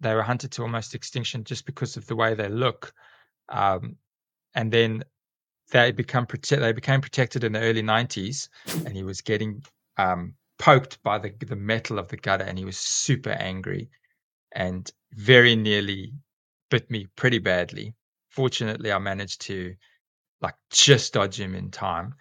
[0.00, 2.92] they were hunted to almost extinction just because of the way they look.
[3.48, 3.96] Um,
[4.54, 5.04] and then
[5.70, 8.48] they become prote- they became protected in the early 90s,
[8.84, 9.62] and he was getting
[9.96, 13.90] um, poked by the the metal of the gutter, and he was super angry,
[14.52, 16.12] and very nearly
[16.70, 17.94] bit me pretty badly.
[18.30, 19.74] Fortunately, I managed to
[20.40, 22.14] like just dodge him in time.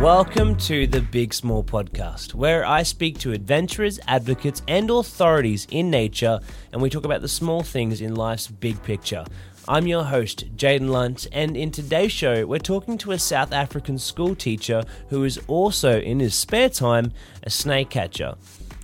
[0.00, 5.90] Welcome to the Big Small Podcast, where I speak to adventurers, advocates, and authorities in
[5.90, 6.40] nature,
[6.72, 9.24] and we talk about the small things in life's big picture.
[9.66, 13.98] I'm your host, Jaedon Lunt, and in today's show, we're talking to a South African
[13.98, 17.12] school teacher who is also, in his spare time,
[17.44, 18.34] a snake catcher.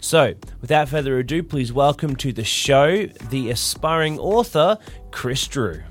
[0.01, 0.32] So,
[0.62, 4.79] without further ado, please welcome to the show the aspiring author,
[5.10, 5.82] Chris Drew.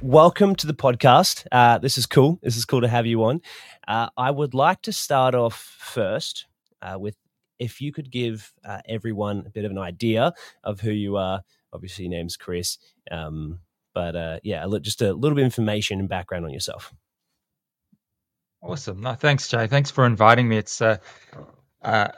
[0.00, 1.46] Welcome to the podcast.
[1.52, 2.38] Uh, this is cool.
[2.42, 3.40] This is cool to have you on.
[3.86, 6.46] Uh, I would like to start off first
[6.80, 7.16] uh, with
[7.58, 10.32] if you could give uh, everyone a bit of an idea
[10.64, 11.42] of who you are.
[11.72, 12.78] Obviously, your name's Chris,
[13.10, 13.60] um,
[13.94, 16.92] but uh, yeah, just a little bit of information and background on yourself.
[18.62, 19.00] Awesome.
[19.00, 19.66] No, thanks, Jay.
[19.66, 20.56] Thanks for inviting me.
[20.58, 20.98] It's uh,
[21.82, 22.08] uh,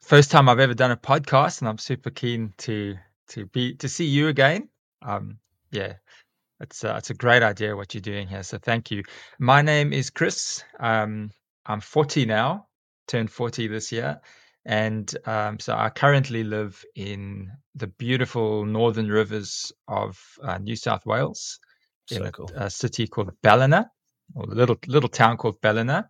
[0.00, 2.96] first time I've ever done a podcast, and I'm super keen to
[3.28, 4.68] to be to see you again.
[5.02, 5.38] Um,
[5.70, 5.94] yeah,
[6.62, 8.42] it's uh, it's a great idea what you're doing here.
[8.42, 9.02] So thank you.
[9.38, 10.64] My name is Chris.
[10.78, 11.30] Um,
[11.66, 12.66] I'm 40 now,
[13.08, 14.20] turned 40 this year,
[14.64, 21.04] and um, so I currently live in the beautiful northern rivers of uh, New South
[21.04, 21.58] Wales,
[22.06, 22.50] so in a, cool.
[22.54, 23.90] a, city called Ballina,
[24.34, 26.08] or a little little town called Ballina,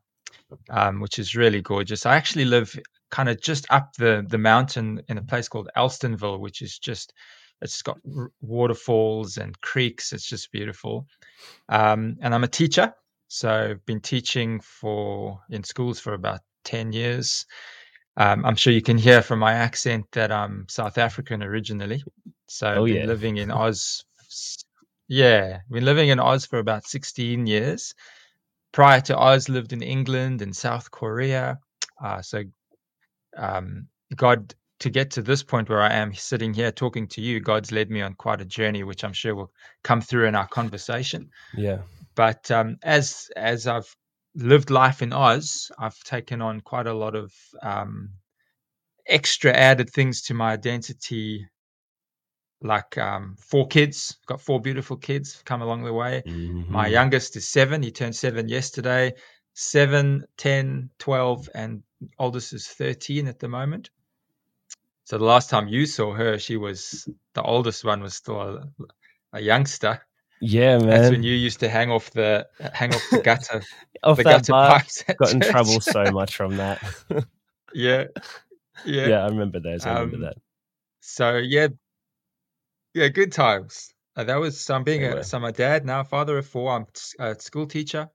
[0.70, 2.04] um, which is really gorgeous.
[2.04, 2.78] I actually live
[3.10, 7.14] kind of just up the the mountain in a place called Alstonville, which is just
[7.62, 7.98] it's got
[8.40, 10.12] waterfalls and creeks.
[10.12, 11.06] It's just beautiful.
[11.68, 12.92] Um, and I'm a teacher,
[13.28, 17.46] so I've been teaching for in schools for about ten years.
[18.16, 22.02] Um, I'm sure you can hear from my accent that I'm South African originally.
[22.48, 23.06] So oh, I've been yeah.
[23.06, 24.04] living in Oz.
[25.08, 27.94] Yeah, been living in Oz for about 16 years.
[28.72, 31.58] Prior to Oz, lived in England and South Korea.
[32.02, 32.42] Uh, so
[33.36, 37.38] um, God to get to this point where I am sitting here talking to you,
[37.38, 39.52] God's led me on quite a journey, which I'm sure will
[39.84, 41.30] come through in our conversation.
[41.56, 41.82] Yeah.
[42.16, 43.94] But um, as as I've
[44.34, 47.32] lived life in Oz, I've taken on quite a lot of
[47.62, 48.10] um,
[49.06, 51.46] extra added things to my identity,
[52.60, 54.18] like um, four kids.
[54.26, 56.24] Got four beautiful kids come along the way.
[56.26, 56.72] Mm-hmm.
[56.72, 57.84] My youngest is seven.
[57.84, 59.12] He turned seven yesterday.
[59.54, 61.82] Seven, 10, 12, and
[62.18, 63.90] oldest is 13 at the moment.
[65.04, 68.68] So the last time you saw her, she was the oldest one was still a,
[69.34, 70.02] a youngster.
[70.40, 70.88] Yeah, man.
[70.88, 73.62] That's when you used to hang off the hang off the gutter,
[74.04, 74.82] off the that gutter bar,
[75.18, 76.80] got in trouble so much from that.
[77.74, 78.04] yeah,
[78.84, 79.86] yeah, yeah, I remember those.
[79.86, 80.36] I remember Um, that.
[81.00, 81.68] So yeah,
[82.94, 83.92] yeah, good times.
[84.16, 86.46] Uh, that was so I'm being They a so I'm a dad now, father of
[86.46, 86.72] four.
[86.72, 86.86] I'm
[87.20, 88.10] a school teacher.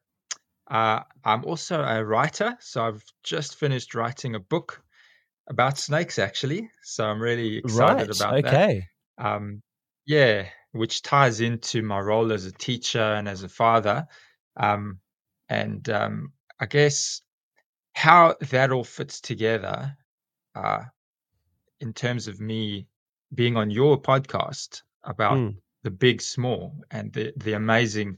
[0.70, 2.58] Uh, I'm also a writer.
[2.62, 4.84] So I've just finished writing a book
[5.48, 6.70] about snakes, actually.
[6.84, 8.22] So I'm really excited Right.
[8.22, 8.54] about that.
[8.54, 8.84] Okay.
[9.18, 9.62] um,
[10.06, 14.08] yeah, which ties into my role as a teacher and as a father.
[14.56, 15.00] Um,
[15.50, 17.22] and um, I guess
[17.94, 19.98] how that all fits together
[20.56, 20.84] uh,
[21.80, 22.88] in terms of me
[23.34, 25.56] being on your podcast about Mm.
[25.84, 28.18] the big small and the, the amazing,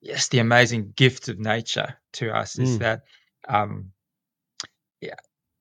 [0.00, 2.78] yes, the amazing gift of nature to us is Mm.
[2.80, 3.02] that,
[3.48, 3.92] um,
[5.00, 5.14] yeah,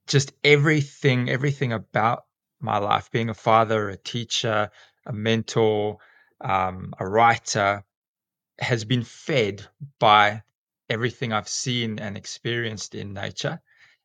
[0.08, 2.26] just everything, everything about
[2.60, 4.72] my life, being a father, a teacher,
[5.06, 5.98] a mentor,
[6.42, 7.84] um, a writer,
[8.60, 9.66] has been fed
[10.00, 10.42] by
[10.90, 13.62] everything I've seen and experienced in nature,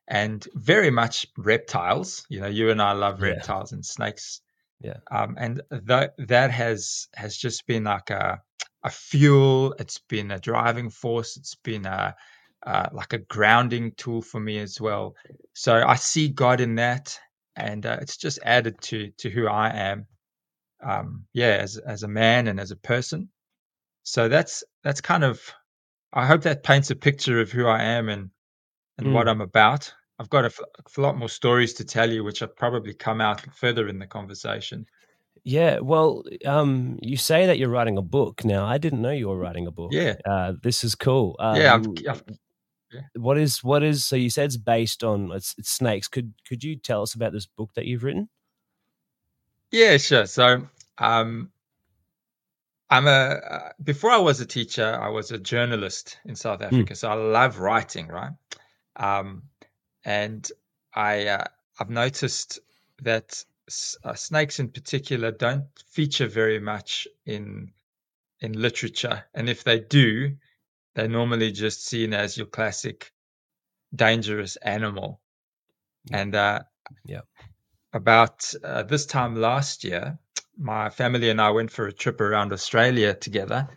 [0.08, 2.26] and very much reptiles.
[2.28, 3.28] You know, you and I love Yeah.
[3.28, 4.40] reptiles and snakes.
[4.80, 4.98] Yeah.
[5.10, 8.42] Um, and that that has has just been like a
[8.82, 9.74] a fuel.
[9.78, 11.36] It's been a driving force.
[11.36, 12.16] It's been a
[12.66, 15.14] uh, like a grounding tool for me as well.
[15.54, 17.18] So I see God in that,
[17.56, 20.06] and uh, it's just added to to who I am.
[20.82, 23.30] Um, yeah, as as a man and as a person.
[24.04, 25.40] So that's that's kind of.
[26.12, 28.30] I hope that paints a picture of who I am and
[28.98, 29.30] and what Mm.
[29.30, 29.92] I'm about.
[30.18, 30.60] I've got a, f-
[30.96, 34.06] a lot more stories to tell you, which have probably come out further in the
[34.06, 34.86] conversation.
[35.44, 35.80] Yeah.
[35.80, 38.44] Well, um, you say that you're writing a book.
[38.44, 39.92] Now, I didn't know you were writing a book.
[39.92, 41.36] Yeah, Uh, this is cool.
[41.50, 42.22] yeah, I've, Um, I've,
[43.14, 46.62] what is what is so you said it's based on it's, it's snakes could could
[46.62, 48.28] you tell us about this book that you've written
[49.72, 50.26] yeah, sure.
[50.26, 50.68] So,
[50.98, 51.50] um,
[52.90, 56.94] I'm a uh, before I was a teacher, I was a journalist in South Africa.
[56.94, 58.32] So I love writing, right?
[58.96, 59.44] Um,
[60.04, 60.46] and
[60.94, 61.44] I uh,
[61.80, 62.60] I've noticed
[63.00, 63.42] that
[64.04, 67.72] uh, snakes in particular don't feature very much in
[68.40, 70.36] in literature, and if they do,
[70.94, 73.10] they're normally just seen as your classic
[73.94, 75.20] dangerous animal.
[76.10, 76.18] Yeah.
[76.18, 76.60] And uh,
[77.04, 77.20] yeah,
[77.92, 80.18] about uh, this time last year,
[80.58, 83.68] my family and I went for a trip around Australia together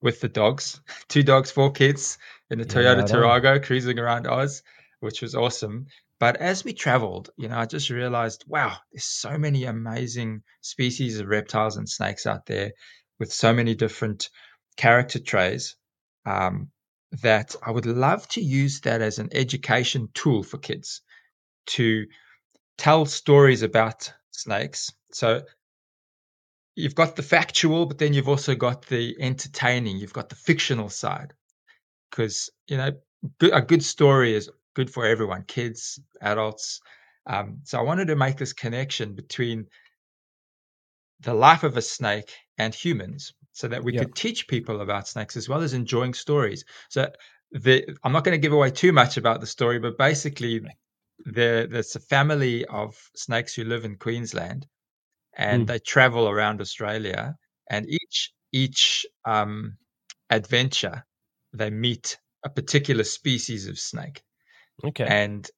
[0.00, 2.18] with the dogs, two dogs, four kids
[2.50, 4.62] in a Toyota yeah, Tarago cruising around Oz,
[5.00, 5.86] which was awesome.
[6.18, 11.18] But as we traveled, you know, I just realized, wow, there's so many amazing species
[11.18, 12.72] of reptiles and snakes out there
[13.18, 14.28] with so many different
[14.76, 15.74] character traits
[16.24, 16.70] um,
[17.22, 21.02] that I would love to use that as an education tool for kids
[21.66, 22.06] to
[22.78, 24.92] tell stories about snakes.
[25.12, 25.42] So
[26.74, 30.88] you've got the factual, but then you've also got the entertaining, you've got the fictional
[30.88, 31.34] side.
[32.10, 32.92] Because, you know,
[33.52, 36.80] a good story is good for everyone kids, adults.
[37.26, 39.66] Um, so I wanted to make this connection between
[41.20, 45.36] the life of a snake and humans so that we could teach people about snakes
[45.36, 46.64] as well as enjoying stories.
[46.88, 47.10] So
[47.52, 50.62] the, I'm not going to give away too much about the story, but basically,
[51.24, 54.66] there, there's a family of snakes who live in Queensland,
[55.36, 55.66] and mm.
[55.66, 57.36] they travel around Australia.
[57.70, 59.76] And each each um,
[60.30, 61.04] adventure,
[61.52, 64.22] they meet a particular species of snake.
[64.84, 65.06] Okay.
[65.06, 65.48] And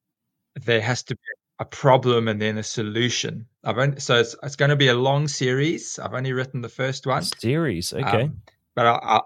[0.54, 1.20] there has to be
[1.58, 3.46] a problem and then a solution.
[3.62, 5.98] I've only, so it's, it's going to be a long series.
[5.98, 7.22] I've only written the first one.
[7.22, 8.22] Series, okay.
[8.24, 8.42] Um,
[8.74, 9.20] but I, I,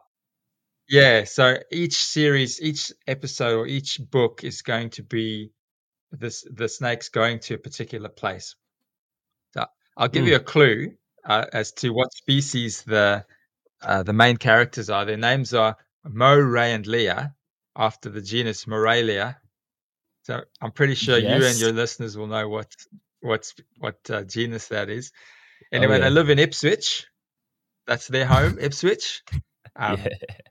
[0.88, 5.52] yeah, so each series, each episode, or each book is going to be
[6.10, 8.56] this the snake's going to a particular place.
[9.52, 9.66] So
[9.96, 10.28] I'll give mm.
[10.28, 13.24] you a clue uh, as to what species the
[13.82, 15.04] uh, the main characters are.
[15.04, 17.34] Their names are Mo, Ray, and Leah,
[17.76, 19.38] after the genus Morelia,
[20.28, 21.40] so I'm pretty sure yes.
[21.40, 22.70] you and your listeners will know what
[23.22, 25.10] what's what uh, genus that is.
[25.14, 26.04] Oh, anyway, oh, yeah.
[26.04, 27.06] they live in Ipswich.
[27.86, 29.22] That's their home, Ipswich.
[29.80, 30.08] Um, yeah.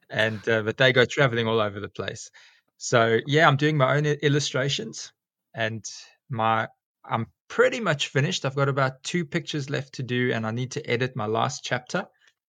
[0.09, 2.31] And uh, but they go traveling all over the place.
[2.77, 5.11] So yeah, I'm doing my own illustrations,
[5.53, 5.83] and
[6.29, 6.69] my
[7.03, 8.45] I'm pretty much finished.
[8.45, 11.65] I've got about two pictures left to do, and I need to edit my last
[11.65, 12.07] chapter.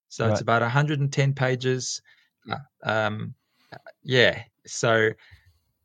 [0.08, 0.30] So right.
[0.30, 2.00] it's about 110 pages.
[2.48, 2.58] Uh,
[2.88, 3.34] um,
[4.04, 4.44] yeah.
[4.64, 5.10] So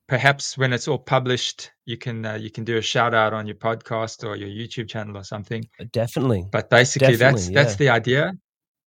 [0.07, 3.47] perhaps when it's all published, you can uh, you can do a shout out on
[3.47, 5.67] your podcast or your YouTube channel or something.
[5.79, 6.45] Uh, definitely.
[6.51, 7.63] But basically, Definitely, that's yeah.
[7.63, 8.33] that's the idea.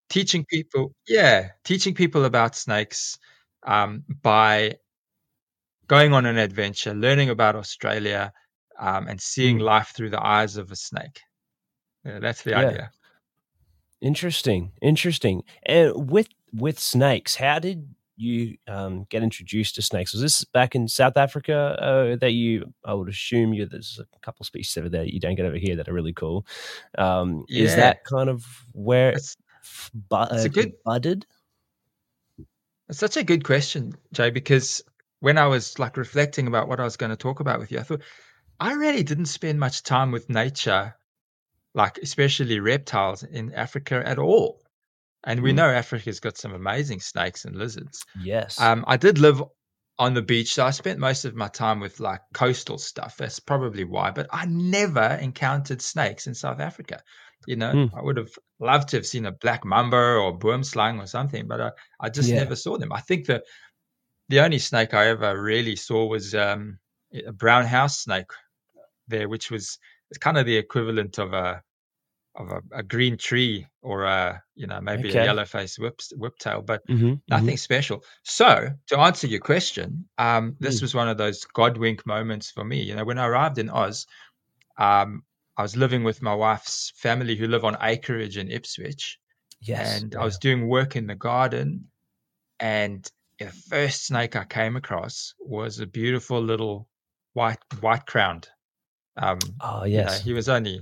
[0.09, 3.19] Teaching people, yeah, teaching people about snakes
[3.67, 4.77] um, by
[5.89, 8.33] going on an adventure, learning about Australia,
[8.79, 9.63] um, and seeing mm.
[9.63, 11.21] life through the eyes of a snake.
[12.05, 12.59] Yeah, that's the yeah.
[12.59, 12.91] idea.
[14.01, 15.43] Interesting, interesting.
[15.65, 20.13] And with with snakes, how did you um, get introduced to snakes?
[20.13, 22.73] Was this back in South Africa uh, that you?
[22.85, 23.67] I would assume you.
[23.67, 26.47] There's a couple species over there you don't get over here that are really cool.
[26.97, 27.65] Um, yeah.
[27.65, 29.37] Is that kind of where it's,
[29.95, 31.27] bu- it's a uh, good, budded?
[32.89, 34.83] It's such a good question, Jay, because
[35.21, 37.81] when I was like reflecting about what I was going to talk about with you,
[37.81, 38.03] I thought
[38.61, 40.95] I really didn't spend much time with nature,
[41.75, 44.63] like especially reptiles in Africa at all.
[45.27, 45.57] And we mm.
[45.57, 48.05] know Africa's got some amazing snakes and lizards.
[48.23, 48.61] Yes.
[48.61, 49.43] Um, I did live
[49.99, 53.17] on the beach, so I spent most of my time with like coastal stuff.
[53.17, 54.13] That's probably why.
[54.13, 57.03] But I never encountered snakes in South Africa.
[57.47, 57.91] You know, mm.
[57.95, 58.31] I would have
[58.61, 62.29] loved to have seen a black mamba or boomslang or something, but I, I just
[62.29, 62.37] yeah.
[62.37, 62.93] never saw them.
[62.93, 63.43] I think the
[64.29, 66.79] the only snake I ever really saw was um,
[67.27, 68.31] a brown house snake
[69.09, 69.79] there, which was
[70.11, 71.63] it's kind of the equivalent of a
[72.37, 75.21] of a, a, green tree or a you know maybe okay.
[75.21, 77.57] a yellow face whip whiptail, but mm-hmm, nothing mm-hmm.
[77.57, 78.05] special.
[78.25, 80.83] So to answer your question, um, this mm.
[80.83, 82.83] was one of those God wink moments for me.
[82.83, 84.07] You know, when I arrived in Oz,
[84.79, 85.23] um,
[85.57, 89.19] I was living with my wife's family who live on acreage in Ipswich.
[89.61, 90.21] Yes, and yeah.
[90.21, 91.89] I was doing work in the garden,
[92.61, 96.89] and the first snake I came across was a beautiful little
[97.33, 98.49] white white crowned.
[99.17, 100.81] Um, oh yes, you know, he was only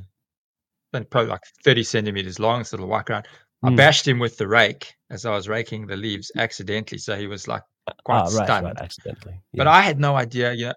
[1.03, 3.23] probably like 30 centimeters long, this little white crown.
[3.23, 3.69] Mm.
[3.69, 3.77] I hmm.
[3.77, 6.99] bashed him with the rake as I was raking the leaves accidentally.
[6.99, 7.63] So he was like
[8.05, 8.67] quite right, stunned.
[8.67, 9.41] Right, accidentally.
[9.53, 9.59] Yeah.
[9.59, 10.75] But I had no idea, you know,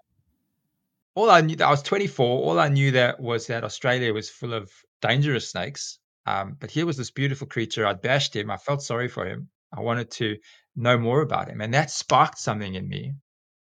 [1.18, 2.26] all I knew, I was 24.
[2.26, 4.70] All I knew that was that Australia was full of
[5.02, 5.98] dangerous snakes.
[6.26, 7.86] Um, but here was this beautiful creature.
[7.86, 8.50] I'd bashed him.
[8.50, 9.48] I felt sorry for him.
[9.76, 10.36] I wanted to
[10.76, 11.60] know more about him.
[11.60, 13.14] And that sparked something in me.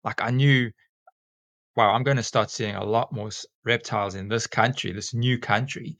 [0.05, 0.71] Like I knew,
[1.77, 3.31] wow, I'm going to start seeing a lot more
[3.65, 5.97] reptiles in this country, this new country.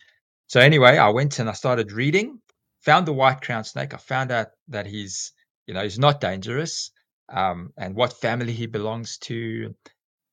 [0.51, 2.41] So anyway, I went and I started reading,
[2.83, 3.95] found the white crown snake.
[3.95, 5.33] I found out that he's,
[5.69, 6.91] you know, he's not dangerous,
[7.31, 9.77] um, and what family he belongs to.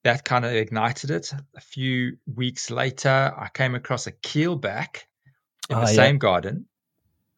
[0.04, 1.32] that kind of ignited it.
[1.56, 5.02] A few weeks later, I came across a keelback
[5.70, 5.94] in Ah, the yeah.
[5.94, 6.66] same garden.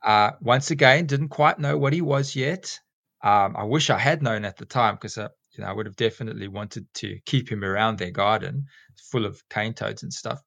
[0.02, 2.80] Uh, once again, didn't quite know what he was yet.
[3.22, 5.86] Um, I wish I had known at the time because uh, you know I would
[5.86, 8.66] have definitely wanted to keep him around their garden,
[9.12, 10.40] full of cane toads and stuff.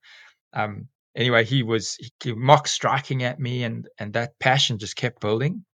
[0.54, 5.22] Um, anyway, he was he, mock striking at me, and and that passion just kept
[5.22, 5.66] building.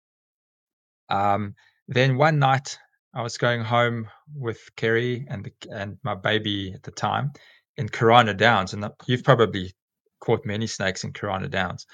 [1.11, 1.55] Um,
[1.89, 2.79] then one night
[3.15, 7.33] I was going home with Kerry and the, and my baby at the time
[7.77, 9.73] in Karana Downs, and you've probably
[10.21, 11.87] caught many snakes in Karana Downs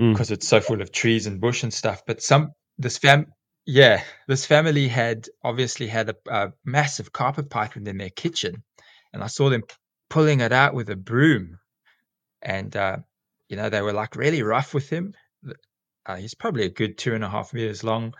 [0.00, 0.12] Mm.
[0.12, 2.02] because it's so full of trees and bush and stuff.
[2.06, 3.26] But some this fam,
[3.66, 8.64] yeah, this family had obviously had a, a massive carpet python in their kitchen,
[9.12, 9.62] and I saw them
[10.10, 11.58] pulling it out with a broom,
[12.42, 12.98] and uh,
[13.48, 15.14] you know they were like really rough with him.
[16.06, 18.14] Uh, he's probably a good two and a half meters long,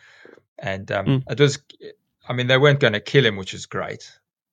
[0.59, 1.33] and um, Mm.
[1.33, 1.59] it was.
[2.29, 4.11] I mean, they weren't going to kill him, which is great.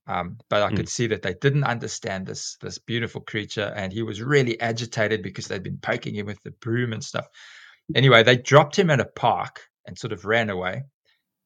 [0.07, 0.77] Um, but I Mm.
[0.77, 5.23] could see that they didn't understand this this beautiful creature, and he was really agitated
[5.23, 7.27] because they'd been poking him with the broom and stuff.
[7.95, 10.83] Anyway, they dropped him at a park and sort of ran away.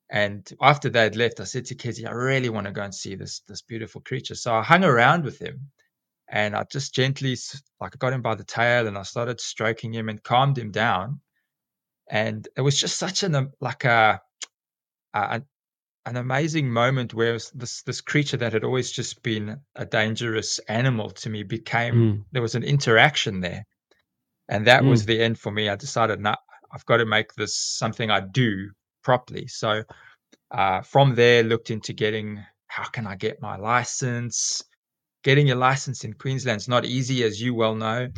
[0.10, 2.96] And after they had left, I said to Kizzy, I really want to go and
[2.96, 4.36] see this this beautiful creature.
[4.36, 5.72] So I hung around with him,
[6.34, 7.38] and I just gently,
[7.80, 10.72] like, I got him by the tail, and I started stroking him and calmed him
[10.72, 11.22] down.
[12.10, 14.20] And it was just such an um, like a,
[15.14, 15.44] a
[16.06, 21.12] an- amazing moment where this this creature that had always just been a dangerous animal
[21.12, 22.26] to me became Mm.
[22.32, 23.64] there was an interaction there,
[24.50, 25.08] and that was Mm.
[25.08, 25.70] the end for me.
[25.70, 26.36] I decided, nah,
[26.74, 28.72] I've got to make this something I do
[29.04, 29.48] properly.
[29.48, 29.84] So
[30.52, 34.64] uh, from there, looked into getting how can I get my license.
[35.24, 38.10] Getting your license in Queensland is not easy, as you well know,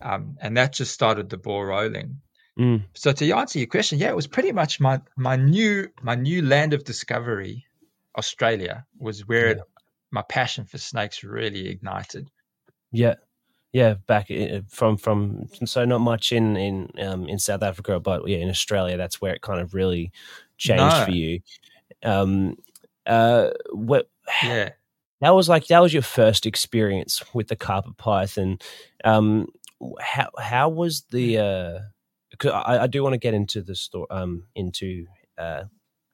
[0.00, 2.20] um, and that just started the ball rolling.
[2.58, 2.84] Mm.
[2.94, 6.42] So to answer your question, yeah, it was pretty much my my new my new
[6.42, 7.66] land of discovery,
[8.16, 9.52] Australia, was where Yeah.
[9.52, 9.60] it,
[10.10, 12.30] my passion for snakes really ignited.
[12.92, 13.14] Yeah,
[13.72, 13.94] yeah.
[14.06, 14.30] Back
[14.68, 18.96] from from so not much in in um, in South Africa, but yeah, in Australia,
[18.96, 20.12] that's where it kind of really
[20.58, 21.04] changed No.
[21.06, 21.40] for you.
[22.04, 22.56] Um,
[23.06, 24.10] uh, what
[24.44, 24.70] Yeah,
[25.22, 28.58] that was like that was your first experience with the carpet python.
[29.04, 29.48] Um,
[30.00, 31.38] how how was the?
[31.38, 31.78] Uh,
[32.38, 35.06] 'cause I, I do want to get into the story, um, into
[35.38, 35.64] uh,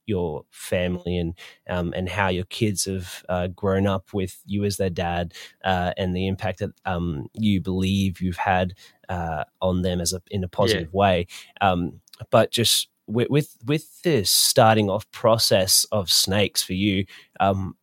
[0.06, 1.34] your family and
[1.68, 5.34] um, and how your kids have uh, grown up with you as their dad,
[5.64, 8.74] uh, and the impact that um, you believe you've had
[9.08, 11.26] uh, on them as a in a positive way.
[11.60, 12.00] Um,
[12.30, 17.04] but just with, with with this starting off process of snakes for you,
[17.40, 17.76] um,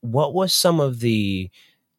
[0.00, 1.50] what were some of the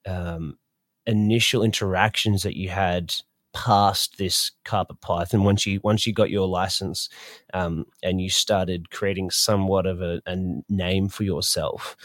[0.06, 0.58] um,
[1.06, 3.14] initial interactions that you had
[3.54, 7.10] past this carpet python once you once you got your license
[7.54, 10.36] um, and you started creating somewhat of a, a
[10.70, 11.96] name for yourself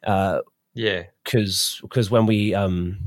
[0.00, 0.42] because
[0.74, 2.98] yeah, because because when we um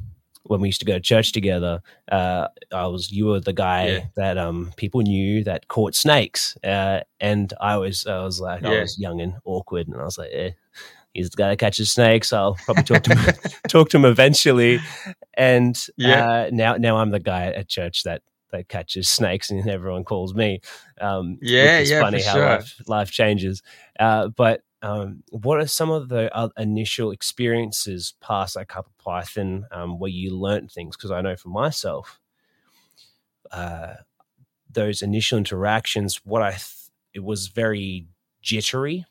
[0.44, 3.88] when we used to go to church together uh i was you were the guy
[3.88, 4.06] Yeah.
[4.16, 8.70] that um people knew that caught snakes uh and i was i was like i
[8.82, 10.52] was young and awkward and i was like eh,
[11.14, 12.34] he's the guy that catches snakes.
[12.34, 13.34] I'll probably talk to him
[13.68, 14.80] talk to him eventually.
[15.36, 16.24] And Yeah.
[16.26, 20.34] uh now now i'm the guy at church that that catches snakes and everyone calls
[20.36, 20.62] me
[21.02, 22.46] um Yeah, yeah, funny how sure.
[22.46, 23.62] life, life changes.
[24.00, 29.66] Uh but um, what are some of the uh, initial experiences past that carpet python
[29.72, 30.98] um, where you learnt things?
[30.98, 32.20] Because i know for myself
[33.52, 33.94] uh,
[34.72, 38.08] those initial interactions what i th- it was very
[38.42, 39.06] jittery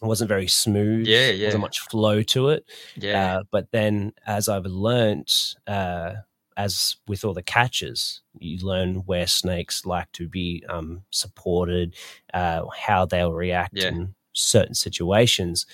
[0.00, 1.46] it wasn't very smooth Yeah, yeah.
[1.46, 2.64] wasn't much flow to it
[2.96, 6.14] yeah, uh, but then as I've learnt, uh,
[6.56, 11.94] as with all the catches, you learn where snakes like to be um, supported,
[12.34, 13.88] uh, how they'll react Yeah.
[13.90, 15.66] in certain situations.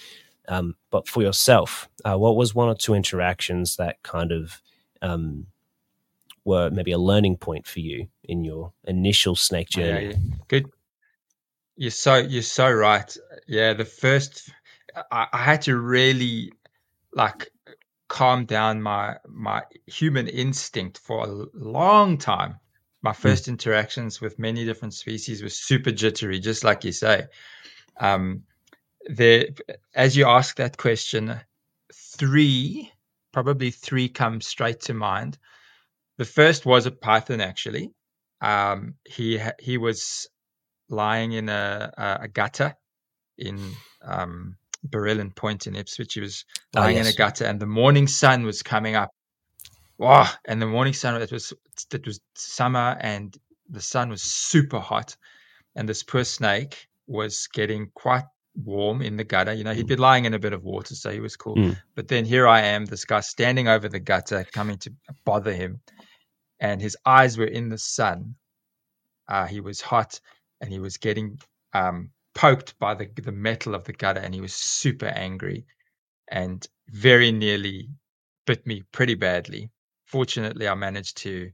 [0.47, 4.61] Um, but for yourself, uh, what was one or two interactions that kind of
[5.01, 5.47] um,
[6.45, 10.07] were maybe a learning point for you in your initial snake Yeah, journey?
[10.09, 10.17] yeah.
[10.49, 10.71] Good.
[11.77, 13.17] You're so you're so right.
[13.47, 14.51] Yeah, the first
[15.11, 16.53] I, I had to really
[17.13, 17.51] like
[18.09, 22.61] calm down my my human instinct for a long time.
[23.03, 27.27] My first interactions with many different species was super jittery, just like you say.
[27.99, 28.45] Um,
[29.07, 29.47] there,
[29.95, 31.41] as you ask that question,
[31.93, 32.93] three,
[33.33, 35.39] probably three come straight to mind.
[36.19, 37.93] The first was a python, actually.
[38.41, 40.29] Um, he he was
[40.95, 42.75] lying in a, a, a gutter
[43.39, 43.59] in
[44.03, 44.57] um,
[44.89, 46.15] Barellan Point in Ipswich.
[46.15, 46.45] He was
[46.77, 49.11] Oh, lying in a gutter, and the morning sun was coming up.
[49.99, 50.29] Wow!
[50.45, 51.53] And the morning sun it was
[51.93, 53.37] it was summer, and
[53.69, 55.17] the sun was super hot,
[55.77, 58.25] and this poor snake was getting quite
[58.65, 59.53] warm in the gutter.
[59.53, 61.57] You know, he'd been lying in a bit of water, so he was cool.
[61.57, 61.77] Mm.
[61.95, 64.93] But then here I am, this guy standing over the gutter, coming to
[65.25, 65.81] bother him,
[66.61, 68.35] and his eyes were in the sun.
[69.29, 70.21] Uh, he was hot,
[70.65, 71.39] and he was getting
[71.75, 75.67] um, poked by the the metal of the gutter, and he was super angry,
[76.29, 77.91] and very nearly
[78.47, 79.71] bit me pretty badly.
[80.07, 81.51] Fortunately, I managed to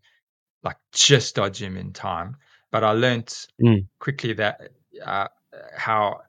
[0.62, 2.36] like just dodge him in time.
[2.72, 3.88] But I learnt Mm.
[3.98, 4.60] quickly that
[5.04, 5.28] uh,
[5.76, 6.20] how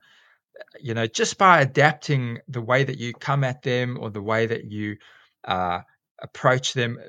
[0.80, 4.48] you know just by adapting the way that you come at them or the way
[4.48, 4.98] that you
[5.46, 5.82] uh,
[6.22, 7.00] approach them,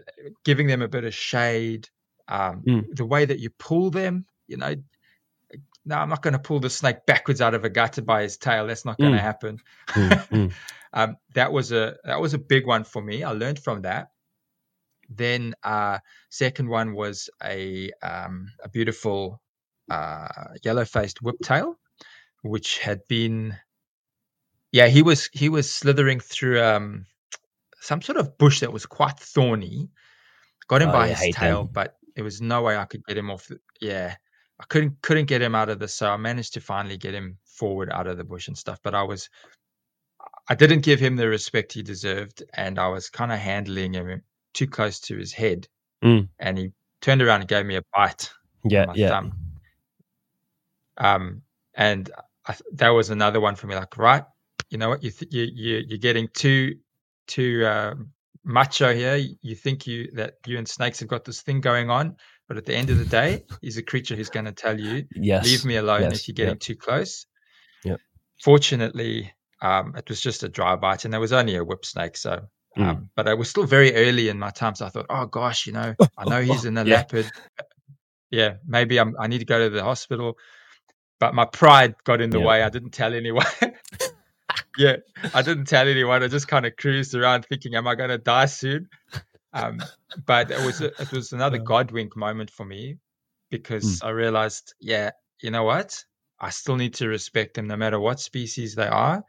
[0.44, 1.88] giving them a bit of shade,
[2.28, 2.86] um, Mm.
[2.96, 4.74] the way that you pull them, you know.
[5.84, 8.36] No, I'm not going to pull the snake backwards out of a gutter by his
[8.36, 8.66] tail.
[8.66, 9.22] That's not going to Mm.
[9.22, 9.58] happen.
[9.88, 10.52] Mm, mm.
[10.92, 13.24] um, that was a that was a big one for me.
[13.24, 14.08] I learned from that.
[15.10, 15.98] Then uh,
[16.30, 19.42] second one was a um, a beautiful
[19.90, 20.28] uh,
[20.62, 21.74] yellow faced whiptail,
[22.42, 23.56] which had been
[24.70, 27.06] yeah he was he was slithering through um,
[27.80, 29.90] some sort of bush that was quite thorny.
[30.68, 31.72] Got him Oh, by yeah, his tail, them.
[31.72, 33.48] but there was no way I could get him off.
[33.48, 34.14] The, yeah,
[34.62, 35.88] I couldn't couldn't get him out of the.
[35.88, 38.78] So I managed to finally get him forward out of the bush and stuff.
[38.82, 39.28] But I was
[40.48, 44.22] I didn't give him the respect he deserved, and I was kind of handling him
[44.54, 45.66] too close to his head,
[46.04, 46.28] Mm.
[46.38, 48.30] and he turned around and gave me a bite
[48.64, 49.08] Yeah, yeah.
[49.08, 49.32] thumb.
[50.96, 51.42] Um,
[51.74, 52.10] and
[52.46, 53.74] I, that was another one for me.
[53.74, 54.24] Like, right,
[54.70, 55.02] you know what?
[55.02, 56.76] You th- you you you're getting too
[57.26, 57.94] too uh,
[58.44, 59.16] macho here.
[59.42, 62.16] You think you that you and snakes have got this thing going on,
[62.52, 65.06] but at the end of the day, he's a creature who's going to tell you,
[65.14, 65.46] Yes.
[65.46, 66.60] "Leave me alone yes, if you're getting yep.
[66.60, 67.24] too close."
[67.82, 67.98] Yep.
[68.44, 69.32] Fortunately,
[69.62, 72.42] um, it was just a dry bite, and there was only a whip snake, so.
[72.76, 72.86] Mm.
[72.86, 75.66] Um, but I was still very early in my time, so I thought, oh gosh,
[75.66, 76.96] you know, I know he's in a Yeah.
[76.96, 77.30] leopard.
[78.30, 80.36] Yeah, maybe I'm, I need to go to the hospital.
[81.20, 82.46] But my pride got in the Yeah.
[82.46, 82.62] way.
[82.62, 83.46] I didn't tell anyone.
[84.76, 84.96] yeah,
[85.32, 86.22] I didn't tell anyone.
[86.22, 88.90] I just kind of cruised around thinking, am I going to die soon?
[89.52, 89.78] Um,
[90.26, 91.64] but it was it was another Yeah.
[91.64, 92.98] God wink moment for me
[93.50, 94.06] because Mm.
[94.06, 95.10] I realized, yeah,
[95.42, 96.04] you know what?
[96.40, 99.24] I still need to respect them no matter what species they are.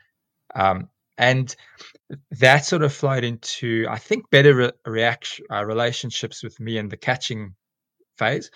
[0.55, 1.55] Um, and
[2.39, 6.89] that sort of flowed into, I think, better re- reaction uh, relationships with me in
[6.89, 7.55] the catching
[8.17, 8.51] phase.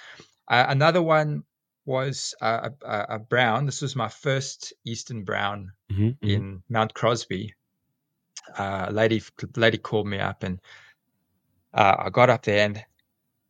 [0.49, 1.43] Uh, another one
[1.85, 3.65] was uh, a, a, a brown.
[3.65, 6.45] This was my first Eastern brown Mhm, mhm.
[6.45, 7.55] in Mount Crosby.
[8.57, 9.21] Uh, a lady
[9.57, 10.59] lady called me up, and
[11.77, 12.83] uh, I got up there, and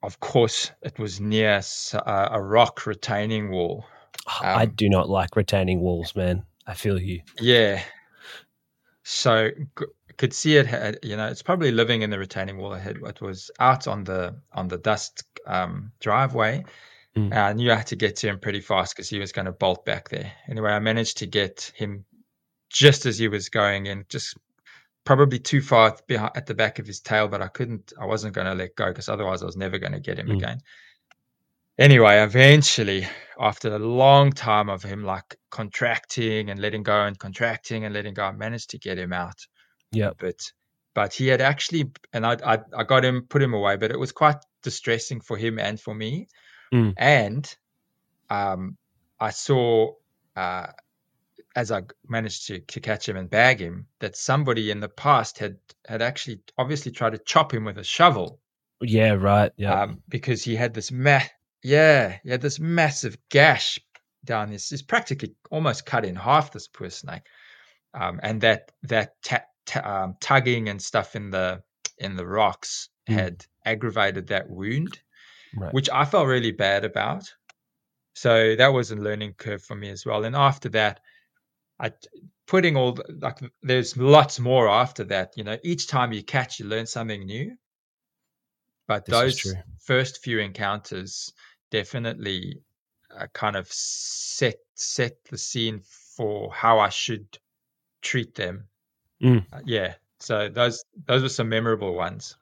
[0.04, 3.86] of course, it was near s- uh, a rock retaining wall.
[4.28, 6.46] Oh, I Um, do not like retaining walls, man.
[6.68, 7.22] I feel you.
[7.40, 7.82] Yeah.
[9.04, 9.50] So
[10.18, 12.74] could see it had, you know, it's probably living in the retaining wall.
[12.74, 16.66] It, had, it was out on the on the dust um, driveway.
[17.16, 17.34] Mm.
[17.34, 19.52] I knew I had to get to him pretty fast because he was going to
[19.52, 20.32] bolt back there.
[20.50, 22.06] Anyway, I managed to get him
[22.70, 24.38] just as he was going in, just
[25.08, 28.48] probably too far at the back of his tail, but I couldn't, I wasn't going
[28.48, 30.36] to let go because otherwise I was never going to get him Mm.
[30.36, 30.60] again.
[31.78, 33.08] Anyway, eventually,
[33.39, 38.15] after a long time of him like contracting and letting go and contracting and letting
[38.15, 39.39] go, I managed to get him out.
[39.91, 40.12] Yeah.
[40.20, 40.52] But
[40.93, 44.00] but he had actually, and I I, I got him, put him away, but it
[44.00, 46.28] was quite distressing for him and for me.
[46.74, 46.96] Mm.
[46.98, 47.58] And
[48.30, 48.76] um,
[49.20, 49.93] I saw
[50.36, 50.67] uh,
[51.58, 55.39] as I managed to to catch him and bag him that somebody in the past
[55.39, 58.39] had had actually obviously tried to chop him with a shovel
[58.82, 59.52] Yeah, right.
[59.58, 59.82] Yeah.
[59.82, 61.32] um, because he had this ma-
[61.63, 63.80] yeah, he had this massive gash
[64.24, 64.70] down this.
[64.70, 66.52] He's practically almost cut in half.
[66.52, 67.24] This poor snake,
[67.93, 71.63] um, and that that ta- ta- um, tugging and stuff in the
[71.98, 73.13] in the rocks Mm.
[73.13, 75.00] had aggravated that wound,
[75.56, 75.74] right.
[75.74, 77.24] which I felt really bad about.
[78.15, 80.26] So that was a learning curve for me as well.
[80.26, 81.00] And after that,
[81.80, 81.92] I
[82.48, 85.34] putting all the, like there's lots more after that.
[85.36, 87.56] You know, each time you catch, you learn something new.
[88.88, 91.34] But This those first few encounters
[91.72, 92.62] definitely
[93.16, 95.82] uh, kind of set set the scene
[96.16, 97.38] for how I should
[98.02, 98.68] treat them.
[99.22, 99.46] Mm.
[99.52, 99.96] Uh, yeah.
[100.20, 102.38] So those those were some memorable ones.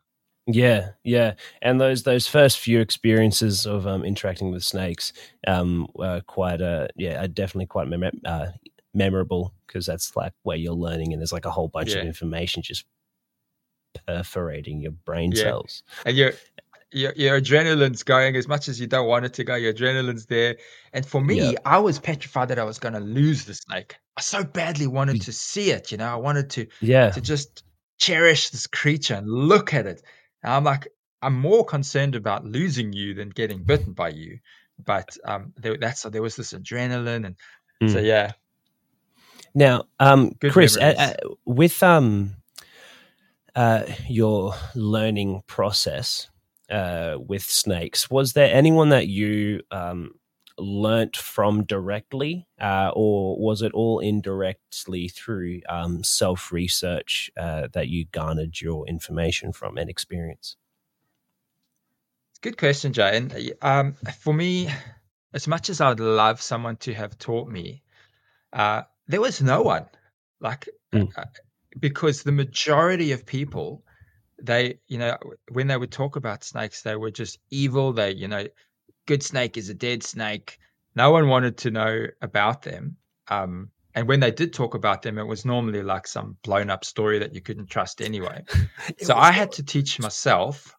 [0.48, 5.12] Yeah, yeah, and those those first few experiences of um, interacting with snakes
[5.48, 8.48] um, were quite uh yeah, definitely quite mem- uh,
[8.96, 12.00] memorable because that's like where you're learning, and there's like a whole bunch Yeah.
[12.02, 12.86] of information just
[14.08, 15.44] perforating your brain Yeah.
[15.44, 15.84] cells.
[16.06, 16.34] and your
[16.92, 19.56] your your adrenaline's going as much as you don't want it to go.
[19.56, 20.58] Your adrenaline's there,
[20.94, 21.60] and for me, Yeah.
[21.66, 23.98] I was petrified that I was going to lose the snake.
[24.18, 25.26] I so badly wanted Mm.
[25.26, 25.92] to see it.
[25.92, 27.64] You know, I wanted to Yeah, to just
[27.98, 30.04] cherish this creature and look at it.
[30.44, 30.88] And I'm like,
[31.22, 34.40] I'm more concerned about losing you than getting bitten by you.
[34.78, 37.36] But um, there, that's so there was this adrenaline, and
[37.92, 38.06] so Mm.
[38.06, 38.34] yeah,
[39.56, 42.36] Now, um, Chris, uh, uh, with um,
[43.56, 46.30] uh, your learning process
[46.70, 50.12] uh, with snakes, was there anyone that you um,
[50.58, 57.88] learnt from directly, uh, or was it all indirectly through um, self research uh, that
[57.88, 60.58] you garnered your information from and experience?
[62.42, 63.16] Good question, Jay.
[63.16, 64.70] And um, for me,
[65.34, 67.84] as much as I'd love someone to have taught me,
[68.52, 69.86] uh, there was no one.
[70.40, 71.12] Like, Mm.
[71.18, 71.26] uh,
[71.80, 73.84] because the majority of people,
[74.42, 75.18] they, you know,
[75.52, 77.92] when they would talk about snakes, they were just evil.
[77.94, 78.48] They, you know,
[79.08, 80.58] good snake is a dead snake.
[80.96, 82.98] No one wanted to know about them.
[83.28, 86.86] Um, and when they did talk about them, it was normally like some blown up
[86.86, 88.44] story that you couldn't trust anyway.
[89.02, 90.76] so I had to teach myself.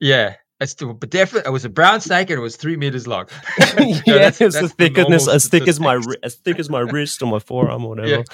[0.00, 3.26] Yeah, still, but definitely it was a brown snake and it was three meters long.
[3.58, 7.22] yeah, that's- it's that's the thickness as thick as my as thick as my wrist
[7.22, 8.24] or my forearm or whatever.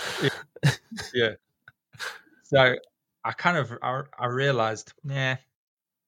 [1.15, 1.31] yeah.
[2.45, 2.77] So
[3.25, 5.37] I kind of I, I realized, yeah,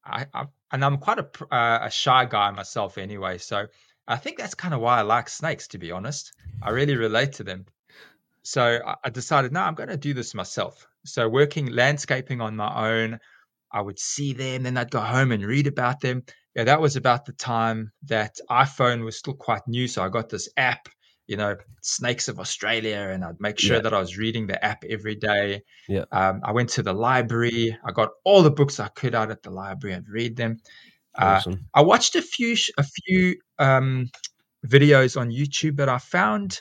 [0.04, 3.38] I, I and I'm quite a uh, a shy guy myself anyway.
[3.38, 3.66] So
[4.08, 6.32] I think that's kind of why I like snakes, to be honest.
[6.62, 7.66] I really relate to them.
[8.42, 10.86] So I, I decided, no, I'm going to do this myself.
[11.04, 13.18] So working landscaping on my own,
[13.76, 16.22] I would see them, then I'd go home and read about them.
[16.54, 19.86] Yeah, that was about the time that iPhone was still quite new.
[19.86, 20.88] So I got this app,
[21.26, 23.82] you know, Snakes of Australia, and I'd make sure Yeah.
[23.82, 25.62] that I was reading the app every day.
[25.88, 26.06] Yeah.
[26.10, 27.76] Um, I went to the library.
[27.86, 29.94] I got all the books I could out at the library.
[29.96, 30.56] I'd read them.
[31.18, 31.42] Uh,
[31.74, 34.08] I watched a few a few um,
[34.66, 36.60] videos on YouTube, but I found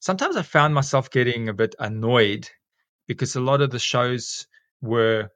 [0.00, 2.48] sometimes I found myself getting a bit annoyed
[3.06, 4.46] because a lot of the shows
[4.80, 5.30] were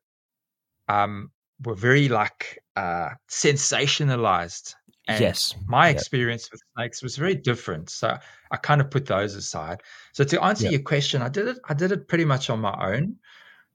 [0.90, 1.30] um,
[1.64, 4.74] were very like uh, sensationalized.
[5.08, 5.54] And yes.
[5.66, 5.94] my yeah.
[5.96, 8.16] experience with snakes was very different, so
[8.50, 9.82] I kind of put those aside.
[10.12, 10.72] So to answer Yeah.
[10.72, 11.58] your question, I did it.
[11.68, 13.16] I did it pretty much on my own.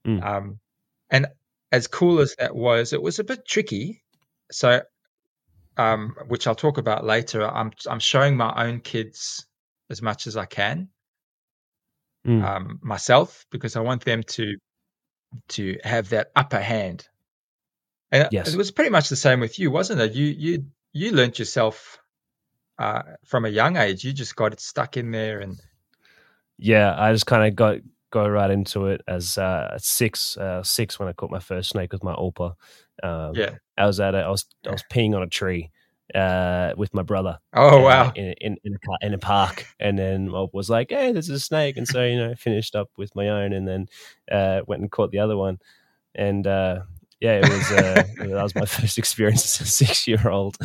[0.06, 0.22] Mm.
[0.24, 0.60] Um,
[1.10, 1.26] and
[1.72, 4.02] as cool as that was, it was a bit tricky.
[4.50, 4.80] So,
[5.76, 7.46] um, which I'll talk about later.
[7.46, 9.46] I'm I'm showing my own kids
[9.90, 10.88] as much as I can
[12.26, 12.42] Mm.
[12.42, 14.56] um, myself because I want them to
[15.48, 17.08] to have that upper hand.
[18.12, 18.52] And Yes.
[18.52, 20.12] it was pretty much the same with you, wasn't it?
[20.12, 21.98] You you you learnt yourself
[22.78, 24.04] uh, from a young age.
[24.04, 25.60] You just got it stuck in there, and
[26.58, 27.78] Yeah, I just kind of got
[28.10, 31.70] got right into it as uh, at six uh, six when I caught my first
[31.70, 32.54] snake with my Ulpa.
[33.02, 33.56] Um, yeah.
[33.76, 34.24] I was at it.
[34.24, 35.70] I was I was peeing on a tree
[36.14, 37.38] uh, with my brother.
[37.52, 38.12] Oh uh, wow!
[38.14, 41.40] In in in a, in a park, and then I was like, "Hey, there's a
[41.40, 43.86] snake," and so you know, finished up with my own, and then
[44.30, 45.58] uh, went and caught the other one,
[46.14, 46.80] and uh,
[47.20, 50.56] yeah, it was uh, that was my first experience as a six year old,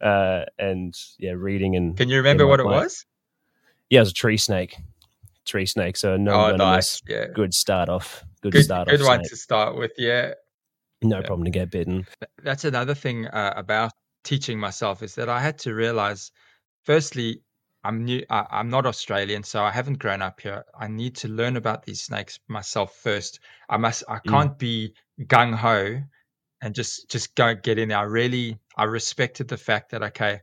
[0.00, 2.82] uh, and yeah, reading and Can you remember what it plan.
[2.82, 3.06] was?
[3.90, 4.76] yeah, it was a tree snake,
[5.44, 6.58] tree snake, so no oh, venomous.
[6.58, 7.02] nice.
[7.08, 8.24] Yeah, Good start off.
[8.42, 9.06] Good, good start good off.
[9.06, 9.30] one snake.
[9.30, 9.92] to start with.
[9.96, 10.34] Yeah,
[11.02, 11.26] No Yeah.
[11.26, 12.06] problem to get bitten.
[12.42, 13.92] that's another thing uh, about
[14.24, 16.32] teaching myself is that I had to realize,
[16.84, 17.42] firstly,
[17.84, 18.24] I'm new.
[18.30, 20.64] I, I'm not Australian, so I haven't grown up here.
[20.78, 23.40] I need to learn about these snakes myself first.
[23.68, 24.04] I must.
[24.08, 24.30] I Mm.
[24.30, 26.02] can't be gung ho
[26.62, 27.98] and just just go get in there.
[27.98, 30.40] I really I respected the fact that okay,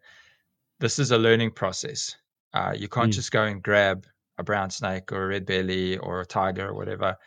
[0.80, 2.16] this is a learning process.
[2.54, 3.16] Uh, you can't Mm.
[3.16, 6.74] just go and grab a brown snake or a red belly or a tiger or
[6.76, 7.18] whatever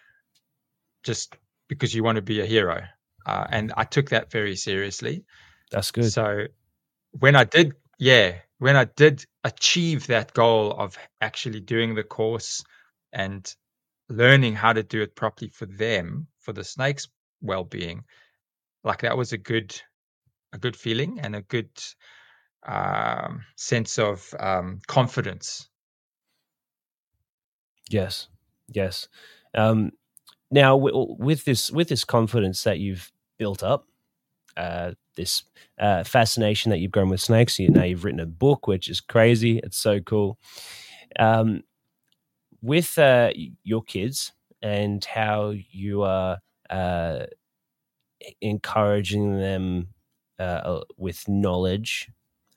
[1.05, 1.37] just
[1.69, 2.83] because you want to be a hero.
[3.27, 5.25] Uh, and I took that very seriously.
[5.71, 6.13] That's good.
[6.13, 6.47] So
[7.19, 12.65] when I did, yeah, when I did achieve that goal of actually doing the course
[13.13, 13.55] and
[14.09, 17.09] learning how to do it properly for them, for the snake's
[17.43, 18.05] well-being,
[18.85, 19.81] like that was a good,
[20.53, 21.71] a good feeling and a good
[22.67, 25.69] um, sense of um, confidence.
[27.91, 28.29] Yes,
[28.69, 29.09] yes.
[29.55, 29.93] Um,
[30.51, 33.87] now, w- with this with this confidence that you've built up,
[34.57, 35.45] uh, this
[35.79, 39.01] uh, fascination that you've grown with snakes, you now you've written a book, which is
[39.01, 39.59] crazy.
[39.59, 40.39] It's so cool.
[41.19, 41.63] Um,
[42.63, 43.31] with uh,
[43.63, 46.39] your kids and how you are
[46.71, 47.27] uh,
[48.41, 49.89] encouraging them
[50.39, 52.11] uh, with knowledge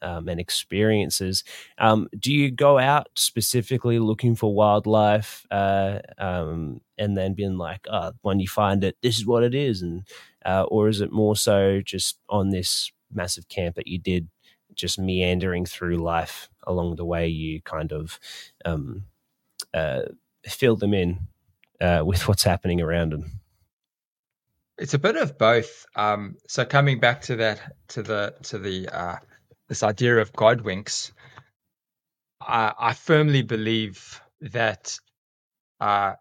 [0.07, 1.43] um, and experiences.
[1.77, 7.85] Um, do you go out specifically looking for wildlife uh, um, and then being like,
[7.91, 9.81] oh, when you find it, this is what it is?
[9.81, 10.07] And,
[10.45, 14.29] uh, or is it more so just on this massive camp that you did,
[14.73, 18.17] just meandering through life along the way, you kind of
[18.63, 19.03] um,
[19.73, 20.03] uh,
[20.45, 21.19] fill them in
[21.81, 23.41] uh, with what's happening around them?
[24.77, 25.85] It's a bit of both.
[25.95, 29.15] Um, so coming back to that, to the to the uh,
[29.69, 31.11] this idea of God winks,
[32.41, 34.97] I, I firmly believe that
[35.79, 36.13] uh,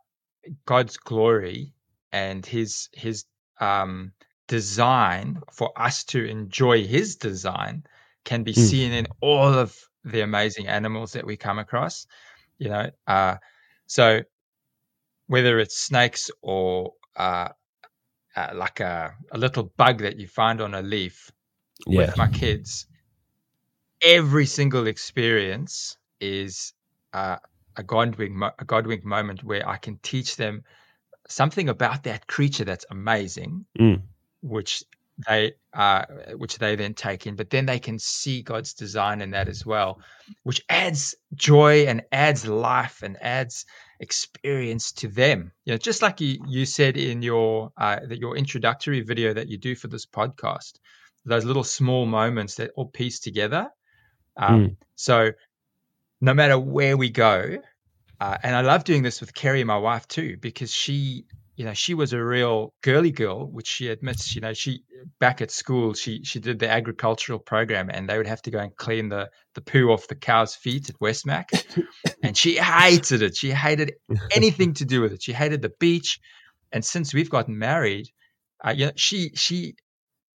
[0.66, 1.72] God's glory
[2.12, 3.24] and His His
[3.61, 4.12] um,
[4.48, 7.85] design for us to enjoy His design
[8.24, 8.70] can be Mm.
[8.70, 12.06] seen in all of the amazing animals that we come across.
[12.59, 13.37] You know, uh,
[13.87, 14.22] so
[15.26, 17.48] whether it's snakes or uh,
[18.37, 21.30] uh, like a, a little bug that you find on a leaf
[21.87, 22.06] Yeah.
[22.06, 22.87] with my kids,
[24.02, 26.72] every single experience is
[27.12, 27.37] uh,
[27.76, 30.64] a Godwink mo- a Godwink moment where I can teach them
[31.28, 34.02] something about that creature that's amazing, Mm.
[34.42, 34.85] which
[35.26, 36.04] they uh,
[36.35, 39.64] which they then take in, but then they can see God's design in that as
[39.64, 40.00] well,
[40.42, 43.64] which adds joy and adds life and adds
[43.98, 45.52] experience to them.
[45.64, 49.48] You know, just like you you said in your uh, that your introductory video that
[49.48, 50.74] you do for this podcast,
[51.24, 53.70] those little small moments that all piece together.
[54.37, 55.33] Um, So
[56.20, 57.59] no matter where we go,
[58.20, 61.75] uh, and I love doing this with Kerry, my wife, too, because she, you know,
[61.75, 64.85] she was a real girly girl, which she admits, you know, she
[65.18, 68.59] back at school, she she did the agricultural program, and they would have to go
[68.59, 71.66] and clean the the poo off the cow's feet at Westmac,
[72.22, 73.37] and she hated it.
[73.37, 73.94] She hated
[74.31, 75.22] anything to do with it.
[75.22, 76.18] She hated the beach,
[76.72, 78.09] and since we've gotten married,
[78.64, 79.77] uh, you know, she she.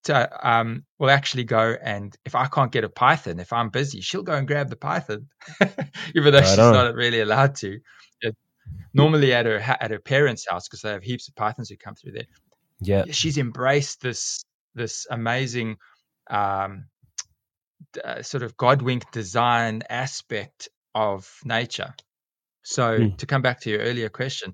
[0.06, 4.02] To, um, will actually go and if I can't get a python, if I'm busy,
[4.02, 5.28] she'll go and grab the python,
[6.16, 6.74] even though Right she's on.
[6.74, 7.80] not really allowed to
[8.94, 11.96] normally at her at her parents' house because they have heaps of pythons who come
[11.96, 12.26] through there.
[12.82, 13.06] Yeah.
[13.12, 14.44] She's embraced this
[14.76, 15.78] this amazing
[16.30, 16.86] um,
[18.04, 21.94] uh, sort of Godwink design aspect of nature.
[22.64, 23.18] So Mm.
[23.18, 24.54] to come back to your earlier question,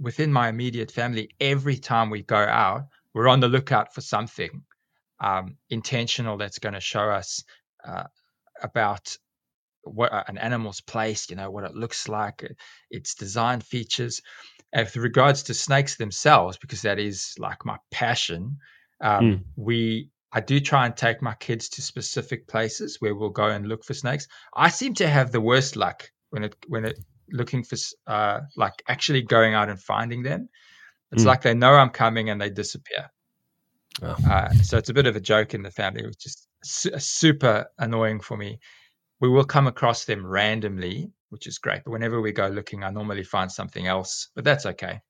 [0.00, 4.62] within my immediate family, every time we go out, we're on the lookout for something
[5.20, 7.44] um, intentional that's going to show us
[7.86, 8.04] uh,
[8.62, 9.16] about
[9.82, 12.48] what an animal's place, you know, what it looks like, uh,
[12.90, 14.20] its design features.
[14.72, 18.58] And with regards to snakes themselves, because that is like my passion,
[19.00, 19.44] um, Mm.
[19.56, 23.66] we I do try and take my kids to specific places where we'll go and
[23.66, 24.28] look for snakes.
[24.54, 26.98] I seem to have the worst luck when it when it
[27.32, 30.48] looking for uh, like actually going out and finding them.
[31.12, 31.28] It's Mm.
[31.28, 33.10] like they know I'm coming and they disappear.
[34.02, 34.16] Oh.
[34.28, 37.66] Uh, so it's a bit of a joke in the family, which is su- super
[37.78, 38.58] annoying for me.
[39.20, 41.82] We will come across them randomly, which is great.
[41.84, 45.00] But whenever we go looking, I normally find something else, but that's okay.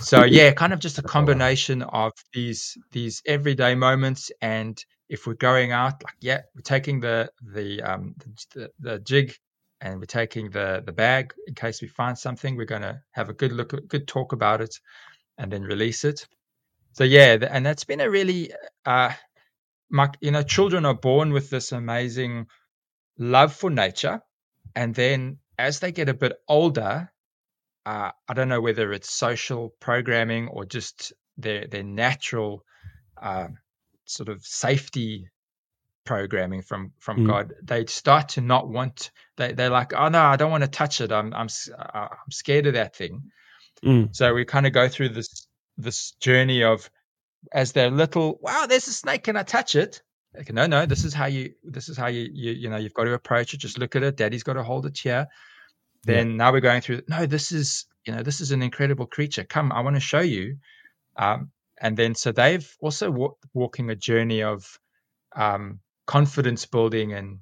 [0.00, 5.34] So yeah, kind of just a combination of these these everyday moments, and if we're
[5.34, 8.14] going out, like yeah, we're taking the the um
[8.54, 9.34] the, the jig,
[9.80, 12.56] and we're taking the the bag in case we find something.
[12.56, 14.74] We're going to have a good look, a good talk about it,
[15.38, 16.26] and then release it.
[16.96, 18.52] So yeah, and that's been a really
[18.86, 19.12] uh,
[19.90, 22.46] my you know children are born with this amazing
[23.18, 24.22] love for nature,
[24.74, 27.12] and then as they get a bit older,
[27.84, 32.64] uh, I don't know whether it's social programming or just their their natural
[33.20, 33.48] uh,
[34.06, 35.28] sort of safety
[36.06, 37.26] programming from from Mm.
[37.26, 37.52] God.
[37.62, 39.10] They start to not want.
[39.36, 41.12] They they're like, oh no, I don't want to touch it.
[41.12, 43.20] I'm I'm uh, I'm scared of that thing.
[43.84, 44.16] Mm.
[44.16, 45.45] So we kind of go through this
[45.76, 46.88] this journey of
[47.52, 48.38] as they're little.
[48.40, 49.24] Wow, there's a snake.
[49.24, 50.02] Can I touch it?
[50.34, 50.86] Like, no, no.
[50.86, 51.54] This is how you.
[51.62, 52.28] This is how you.
[52.32, 52.76] You you know.
[52.76, 53.58] You've got to approach it.
[53.58, 54.16] Just look at it.
[54.16, 55.26] Daddy's got to hold it here.
[56.06, 56.14] Yeah.
[56.14, 57.02] Then now we're going through.
[57.08, 59.44] No, this is you know this is an incredible creature.
[59.44, 60.56] Come, I want to show you.
[61.16, 64.78] Um, and then so they've also wa- walking a journey of
[65.34, 67.38] um, confidence building and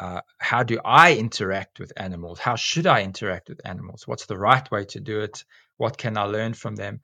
[0.00, 2.38] uh, how do I interact with animals?
[2.40, 4.06] How should I interact with animals?
[4.06, 5.44] What's the right way to do it?
[5.80, 7.00] What can I learn from them?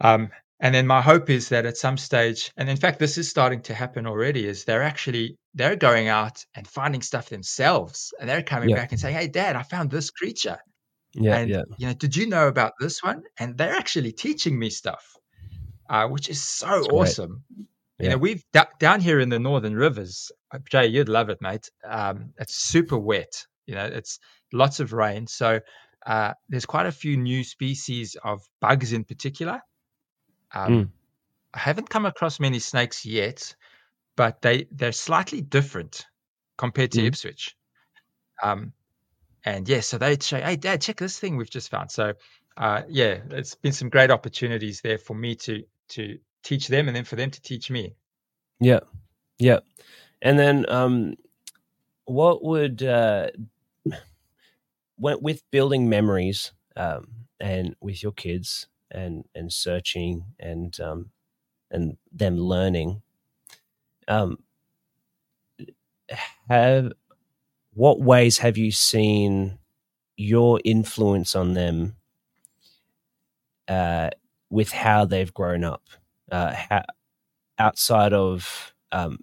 [0.00, 0.28] Um,
[0.60, 3.62] and then my hope is that at some stage, and in fact, this is starting
[3.62, 8.42] to happen already, is they're actually they're going out and finding stuff themselves, and they're
[8.42, 8.76] coming Yeah.
[8.76, 10.58] back and saying, "Hey, Dad, I found this creature."
[11.14, 11.36] Yeah.
[11.38, 11.62] and yeah.
[11.78, 13.22] you know, did you know about this one?
[13.38, 15.04] And they're actually teaching me stuff,
[15.90, 17.00] uh, which is so That's great.
[17.00, 17.44] awesome.
[17.98, 20.32] You know, we've da- down here in the northern rivers.
[20.52, 21.70] uh, Jay, you'd love it, mate.
[21.84, 23.46] Um, it's super wet.
[23.66, 24.18] You know, it's
[24.52, 25.60] lots of rain, so
[26.06, 29.60] uh, there's quite a few new species of bugs in particular.
[30.54, 30.88] Um, Mm.
[31.54, 33.54] I haven't come across many snakes yet,
[34.16, 36.06] but they they're slightly different
[36.56, 37.06] compared to Mm.
[37.06, 37.56] Ipswich.
[38.42, 38.72] Um,
[39.44, 42.14] and yeah, so they'd say, "Hey, Dad, check this thing we've just found." So,
[42.56, 46.96] uh, yeah, it's been some great opportunities there for me to to teach them, and
[46.96, 47.94] then for them to teach me.
[48.60, 48.80] Yeah,
[49.38, 49.60] yeah.
[50.20, 51.14] And then, um,
[52.04, 53.30] what would uh,
[55.22, 57.08] with building memories um,
[57.40, 61.10] and with your kids and and searching and um,
[61.70, 63.02] and them learning,
[64.08, 64.38] um,
[66.48, 66.92] have
[67.74, 69.58] what ways have you seen
[70.16, 71.96] your influence on them
[73.68, 74.10] uh,
[74.50, 75.82] with how they've grown up,
[76.30, 76.82] uh, how,
[77.58, 79.18] outside of um,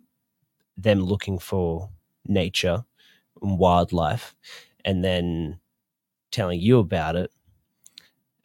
[0.78, 1.89] them looking for
[2.28, 2.86] nature
[3.42, 4.36] and wildlife,
[4.86, 5.60] and then
[6.32, 7.32] telling you about it.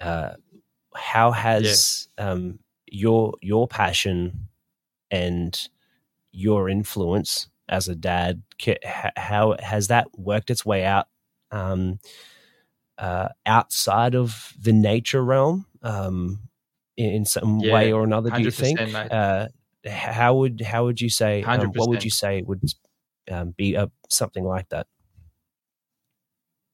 [0.01, 0.35] Uh,
[0.95, 2.31] how has yeah.
[2.31, 4.49] um, your your passion
[5.11, 5.69] and
[6.33, 8.43] your influence as a dad
[9.17, 11.07] how has that worked its way out
[11.51, 11.99] um,
[12.99, 16.41] uh, outside of the nature realm um,
[16.97, 19.49] in some yeah, way or another do you think uh,
[19.89, 22.63] how would how would you say um, what would you say would
[23.31, 24.87] um, be a, something like that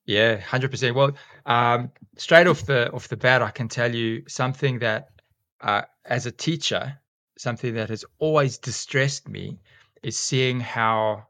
[0.07, 1.13] yeah 100% well
[1.47, 5.09] um, straight off the off the bat i can tell you something that
[5.61, 6.99] uh, as a teacher
[7.39, 9.59] something that has always distressed me
[10.03, 11.25] is seeing how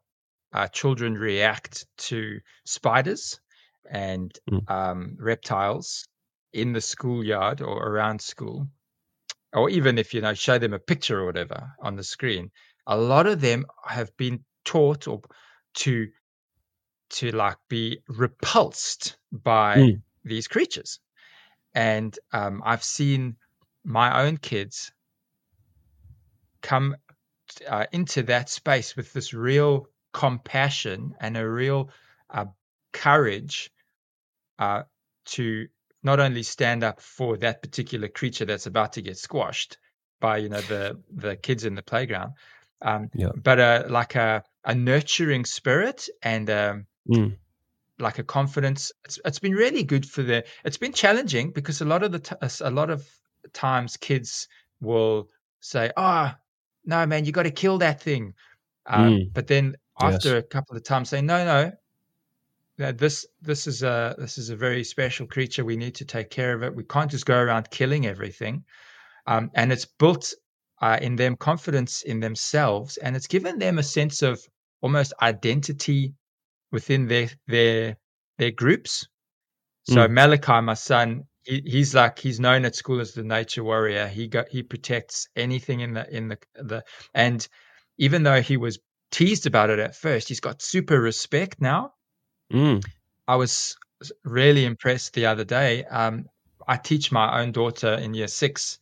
[0.52, 3.40] uh, children react to spiders
[3.88, 4.68] and mm.
[4.70, 6.06] um, reptiles
[6.52, 8.68] in the schoolyard or around school,
[9.52, 12.50] or even if you know show them a picture or whatever on the screen.
[12.86, 15.20] A lot of them have been taught or
[15.74, 16.08] to
[17.10, 20.02] to like be repulsed by mm.
[20.24, 21.00] these creatures,
[21.74, 23.36] and um, I've seen
[23.84, 24.92] my own kids
[26.62, 26.96] come
[27.68, 31.90] uh, into that space with this real compassion and a real
[32.28, 32.46] uh,
[32.92, 33.70] courage
[34.58, 34.82] uh,
[35.24, 35.66] to
[36.02, 39.78] not only stand up for that particular creature that's about to get squashed
[40.20, 42.34] by you know the the kids in the playground,
[42.82, 43.30] um, yeah.
[43.34, 47.36] but a, like a a nurturing spirit and um, mm.
[47.98, 48.92] like a confidence.
[49.04, 50.44] It's, it's been really good for the.
[50.64, 53.06] It's been challenging because a lot of the t- a lot of
[53.52, 54.48] times kids
[54.80, 55.28] will
[55.60, 56.32] say, "Oh,
[56.84, 58.34] no, man, you got to kill that thing.
[58.86, 59.32] Um, mm.
[59.32, 60.38] But then after yes.
[60.38, 64.84] a couple of times, say, no, no, this this is a this is a very
[64.84, 65.64] special creature.
[65.64, 66.74] We need to take care of it.
[66.74, 68.64] We can't just go around killing everything.
[69.26, 70.32] Um, and it's built
[70.80, 74.40] uh, in them confidence in themselves, and it's given them a sense of
[74.80, 76.14] almost identity
[76.72, 77.96] within their their
[78.38, 79.06] their groups.
[79.84, 80.10] So mm.
[80.10, 84.06] Malachi, my son, he, he's like he's known at school as the nature warrior.
[84.06, 87.46] He got he protects anything in the in the the and
[87.98, 88.78] even though he was
[89.10, 91.92] teased about it at first, he's got super respect now.
[92.52, 92.84] Mm.
[93.26, 93.76] I was
[94.24, 95.84] really impressed the other day.
[95.84, 96.26] Um,
[96.66, 98.78] I teach my own daughter in year six,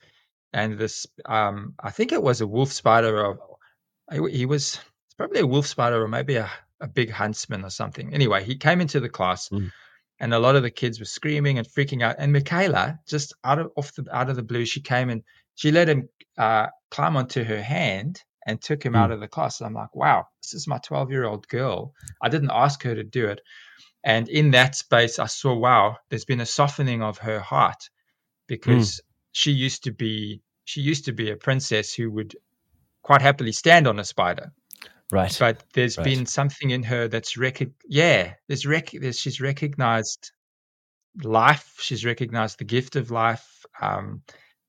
[0.52, 3.38] and this um, I think it was a wolf spider or
[4.30, 4.78] he was
[5.16, 8.14] probably a wolf spider or maybe a, a big huntsman or something.
[8.14, 9.48] Anyway, he came into the class.
[9.48, 9.70] Mm
[10.20, 12.16] and a lot of the kids were screaming and freaking out.
[12.18, 15.22] And Michaela, just out of off the out of the blue, she came and
[15.54, 18.98] she let him uh, climb onto her hand and took him mm.
[18.98, 19.60] out of the class.
[19.60, 21.94] And I'm like, wow, this is my 12 year old girl.
[22.20, 23.40] I didn't ask her to do it.
[24.04, 27.90] And in that space, I saw, wow, there's been a softening of her heart
[28.46, 29.00] because mm.
[29.32, 32.36] she used to be she used to be a princess who would
[33.02, 34.52] quite happily stand on a spider
[35.10, 35.34] Right.
[35.38, 36.04] But there's right.
[36.04, 40.32] been something in her that's rec- yeah, there's rec- there's, she's recognized
[41.22, 44.22] life, she's recognized the gift of life, um,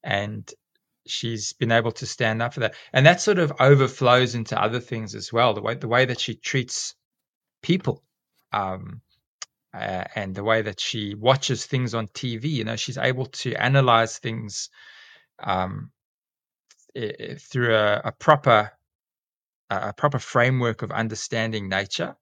[0.03, 0.49] and
[1.05, 2.75] she's been able to stand up for that.
[2.93, 5.53] And that sort of overflows into other things as well.
[5.53, 6.95] The way the way that she treats
[7.61, 8.03] people.
[8.53, 9.01] Um,
[9.73, 13.53] uh, and the way that she watches things on TV, you know, she's able to
[13.53, 14.69] analyze things
[15.43, 15.91] um,
[17.37, 18.71] through a, a proper
[19.69, 22.15] a proper framework of understanding nature.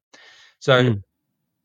[0.60, 1.04] So mm.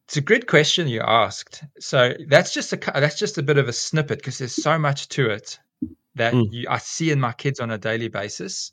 [0.07, 1.64] it's a good question you asked.
[1.81, 5.09] So that's just a that's just a bit of a snippet because there's so much
[5.11, 5.59] to it
[6.14, 6.49] that mm.
[6.51, 8.73] you, I see in my kids on a daily basis.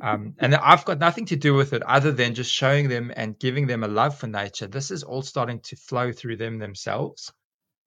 [0.00, 3.38] Um, and I've got nothing to do with it other than just showing them and
[3.38, 4.66] giving them a love for nature.
[4.66, 7.32] This is all starting to flow through them themselves,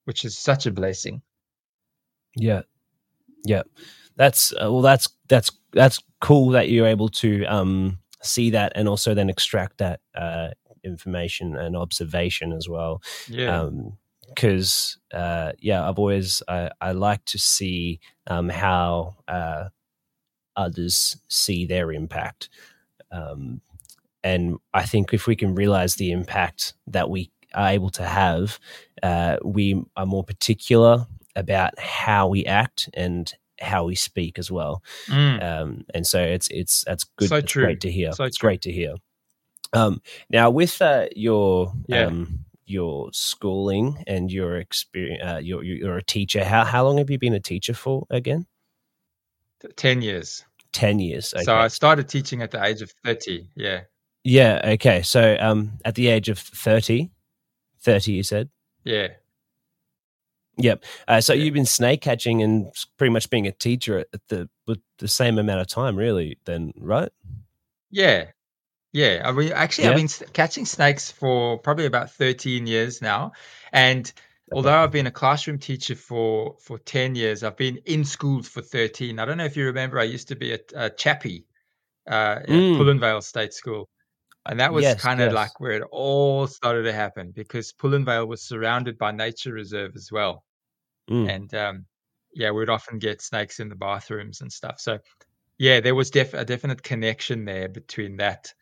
[0.06, 1.22] which is such a blessing.
[2.36, 2.62] Yeah,
[3.44, 3.64] yeah,
[4.16, 8.88] that's uh, well, that's that's that's cool that you're able to um, see that and
[8.88, 10.50] also then extract that uh,
[10.84, 13.02] information and observation as well.
[13.28, 13.70] Yeah.
[14.28, 19.70] because um, uh, yeah, I've always I, I like to see um, how uh,
[20.56, 22.50] others see their impact,
[23.12, 23.62] um,
[24.24, 28.60] and I think if we can realize the impact that we are able to have,
[29.02, 34.84] uh, we are more particular about how we act and how we speak as well.
[35.08, 35.44] Mm.
[35.44, 37.30] Um, and so it's it's that's good.
[37.30, 37.64] So it's true.
[37.64, 38.12] great to hear.
[38.14, 38.48] So it's true.
[38.48, 38.96] great to hear.
[39.74, 42.06] Um, now with uh, your yeah.
[42.06, 46.44] um, your schooling and your experience, uh, you're, you're a teacher.
[46.44, 48.46] How how long have you been a teacher for again?
[49.76, 50.46] Ten years.
[50.72, 51.34] Ten years.
[51.34, 51.44] Okay.
[51.44, 53.50] So I started teaching at the age of thirty.
[53.56, 53.82] Yeah.
[54.24, 54.62] Yeah.
[54.74, 55.02] Okay.
[55.04, 57.10] So um, at the age of 30,
[57.80, 58.50] 30 you said.
[58.84, 59.08] Yeah.
[60.58, 60.84] Yep.
[61.08, 64.80] Uh, so you've been snake catching and pretty much being a teacher at the with
[64.98, 66.38] the same amount of time, really.
[66.46, 67.12] Then, right?
[67.92, 68.26] Yeah,
[68.94, 69.22] yeah.
[69.24, 69.92] I mean, actually, Yeah.
[69.92, 73.34] I've been catching snakes for probably about thirteen years now,
[73.72, 74.12] and
[74.52, 78.62] although I've been a classroom teacher for for ten years, I've been in schools for
[78.62, 79.20] thirteen.
[79.20, 81.46] I don't know if you remember, I used to be a, a chappie
[82.10, 82.78] uh, at Mm.
[82.78, 83.90] Pullenvale State School.
[84.50, 85.36] And that was Yes, kind of yes.
[85.36, 90.10] like where it all started to happen because Pullenvale was surrounded by nature reserve as
[90.10, 90.46] well.
[91.10, 91.30] Mm.
[91.36, 91.86] And um,
[92.34, 94.80] yeah, we'd often get snakes in the bathrooms and stuff.
[94.80, 95.00] So
[95.58, 98.54] yeah, there was def- a definite connection there between that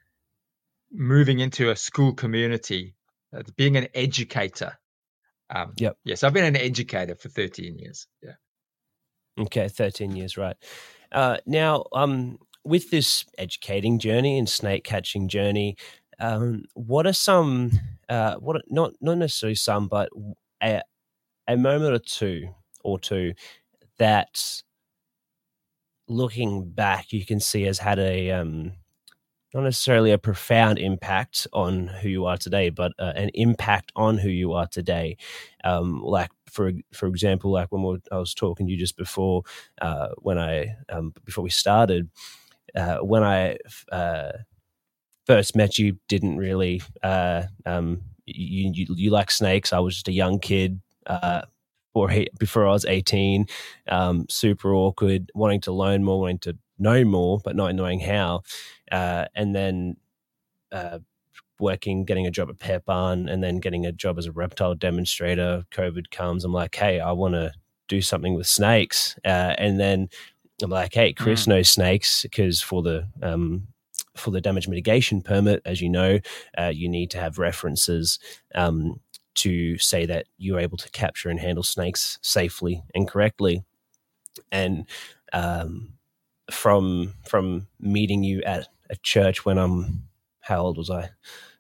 [0.92, 2.96] moving into a school community,
[3.36, 4.78] uh, being an educator.
[5.50, 5.98] Um, Yep.
[6.04, 8.08] Yes, I've been an educator for 13 years.
[8.24, 8.34] Yeah.
[9.38, 10.56] Okay, thirteen years, right?
[11.12, 15.76] Uh, now, um, with this educating journey and snake catching journey,
[16.20, 17.72] um, what are some,
[18.08, 20.10] uh, what are, not not necessarily some, but
[20.64, 20.82] a
[21.48, 22.50] a moment or two
[22.84, 23.34] or two
[23.98, 24.64] that,
[26.08, 28.74] looking back, you can see has had a um,
[29.54, 34.18] not necessarily a profound impact on who you are today, but uh, an impact on
[34.18, 35.18] who you are today.
[35.64, 39.44] Um, like for for example, like when we I was talking to you just before,
[39.82, 42.10] uh, when I um, before we started,
[42.76, 43.58] uh, when I
[43.92, 44.32] uh,
[45.26, 49.74] first met you, didn't really uh, um, you, you you like snakes.
[49.74, 50.82] I was just a young kid.
[51.06, 51.42] Uh,
[51.94, 53.48] before, he, before I was 18,
[53.88, 58.42] um, super awkward, wanting to learn more, wanting to know more, but not knowing how
[58.92, 59.98] uh, and then
[60.72, 61.00] uh,
[61.60, 64.76] working, getting a job at Pet Barn, and then getting a job as a reptile
[64.76, 65.64] demonstrator.
[65.72, 66.44] COVID comes.
[66.44, 67.52] I'm like, hey, I want to
[67.88, 70.10] do something with snakes, uh, and then
[70.62, 73.68] I'm like, hey, Chris knows snakes because for the um,
[74.16, 76.20] for the damage mitigation permit, as you know,
[76.58, 78.20] uh, you need to have references.
[78.54, 79.00] Um,
[79.36, 83.64] to say that you're able to capture and handle snakes safely and correctly,
[84.52, 84.86] and
[85.34, 85.94] um,
[86.52, 90.08] from from meeting you at a church when I'm
[90.42, 91.10] how old was I?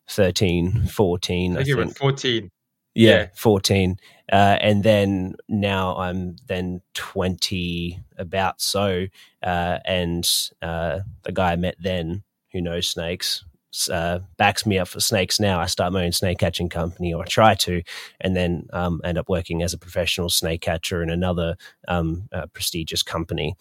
[0.09, 1.97] 13, 14, I I think you were think.
[1.97, 2.51] 14.
[2.93, 3.27] Yeah, yeah.
[3.33, 3.97] 14.
[4.31, 9.07] Uh, and then now I'm then 20, about so.
[9.41, 10.29] Uh, and
[10.61, 13.43] uh, the guy I met then who knows snakes
[13.89, 15.59] uh, backs me up for snakes now.
[15.59, 17.81] I start my own snake catching company, or I try to,
[18.21, 21.55] and then um, end up working as a professional snake catcher in another
[21.87, 23.55] um, uh, prestigious company.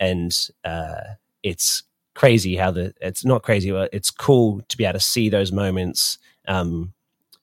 [0.00, 0.32] And
[0.64, 1.00] uh,
[1.42, 1.82] it's
[2.14, 5.52] crazy how the it's not crazy, but it's cool to be able to see those
[5.52, 6.92] moments, um,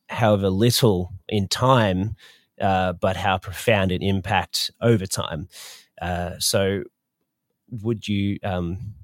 [0.10, 2.16] however little in time,
[2.60, 5.48] uh, but how profound an impact over time.
[6.02, 6.84] Uh, so,
[7.70, 8.40] would you?
[8.44, 8.96] Um,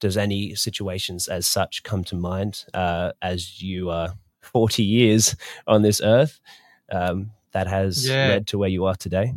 [0.00, 5.34] does any situations as such come to mind uh, as you are 40 years
[5.66, 6.40] on this earth
[6.92, 8.28] um, that has Yeah.
[8.28, 9.32] led to where you are today?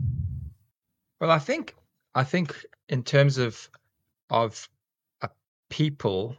[1.20, 1.76] Well, I think
[2.16, 3.70] I think in terms of
[4.30, 4.70] of
[5.22, 5.30] a
[5.70, 6.38] people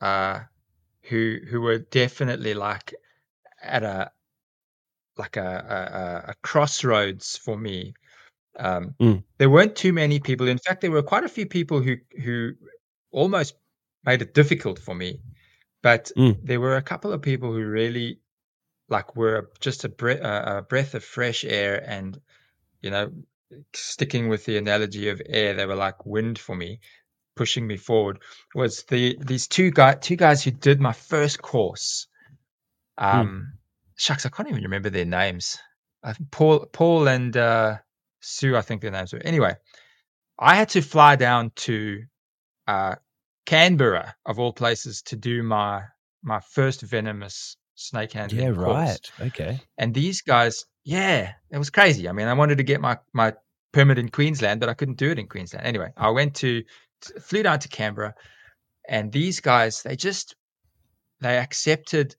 [0.00, 0.40] uh,
[1.02, 2.94] who who were definitely like
[3.62, 4.12] at a
[5.16, 7.94] like a a, a crossroads for me.
[8.58, 9.24] Um, Mm.
[9.38, 10.48] There weren't too many people.
[10.48, 12.54] In fact, there were quite a few people who who
[13.10, 13.54] almost
[14.04, 15.20] made it difficult for me.
[15.82, 16.40] But Mm.
[16.42, 18.20] there were a couple of people who really
[18.88, 22.20] like were just a, bre- a breath of fresh air and
[22.82, 23.12] you know
[23.74, 26.80] sticking with the analogy of air they were like wind for me
[27.36, 28.18] pushing me forward
[28.54, 32.06] was the these two guy two guys who did my first course
[32.98, 33.52] um
[33.96, 35.58] shucks i can't even remember their names
[36.02, 37.76] I think paul paul and uh
[38.20, 39.54] sue i think their names were anyway
[40.38, 42.02] i had to fly down to
[42.66, 42.96] uh
[43.44, 45.82] canberra of all places to do my
[46.22, 49.26] my first venomous snake handling Yeah, course right.
[49.28, 49.60] Okay.
[49.78, 52.08] and these guys, yeah, it was crazy.
[52.08, 53.34] I mean, I wanted to get my my
[53.72, 55.66] permit in Queensland, but I couldn't do it in Queensland.
[55.66, 56.64] Anyway, I went to
[57.20, 58.14] flew down to Canberra,
[58.88, 60.34] and these guys, they just
[61.20, 62.16] they accepted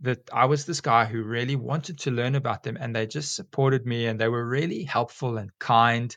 [0.00, 3.34] that I was this guy who really wanted to learn about them, and they just
[3.34, 6.16] supported me, and they were really helpful and kind.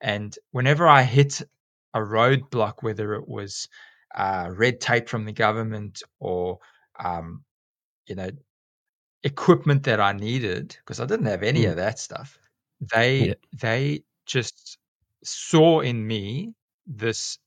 [0.00, 1.42] And whenever I hit
[1.94, 3.68] a roadblock, whether it was
[4.14, 6.58] uh, red tape from the government or
[7.02, 7.44] um,
[8.06, 8.30] you know
[9.22, 11.70] equipment that I needed because I didn't have any Mm.
[11.70, 12.38] of that stuff.
[12.92, 13.34] They Yeah.
[13.60, 14.78] they just
[15.24, 16.54] saw in me
[16.86, 17.38] this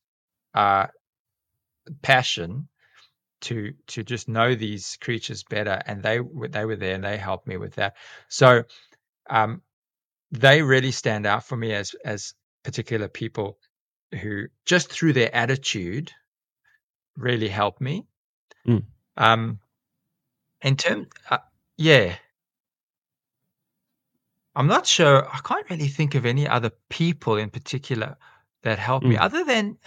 [0.55, 0.87] uh,
[2.01, 2.67] passion
[3.41, 7.17] to to just know these creatures better, and they were they were there and they
[7.17, 7.95] helped me with that.
[8.29, 8.63] So
[9.29, 9.61] um,
[10.31, 12.33] they really stand out for me as as
[12.63, 13.59] particular people
[14.13, 16.11] who just through their attitude
[17.15, 18.05] really helped me.
[18.67, 18.83] Mm.
[19.17, 19.59] Um,
[20.61, 21.37] in terms, uh,
[21.77, 22.15] yeah.
[24.55, 25.27] I'm not sure.
[25.27, 28.17] I can't really think of any other people in particular
[28.61, 29.21] that helped me, Mm.
[29.21, 29.77] other than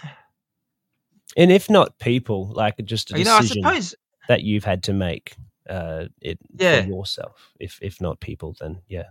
[1.35, 3.95] And if not people, like just a you know, I decision suppose.
[4.27, 5.35] that you've had to make
[5.69, 6.81] uh, it Yeah.
[6.81, 7.53] for yourself.
[7.59, 9.09] If if not people, then yeah.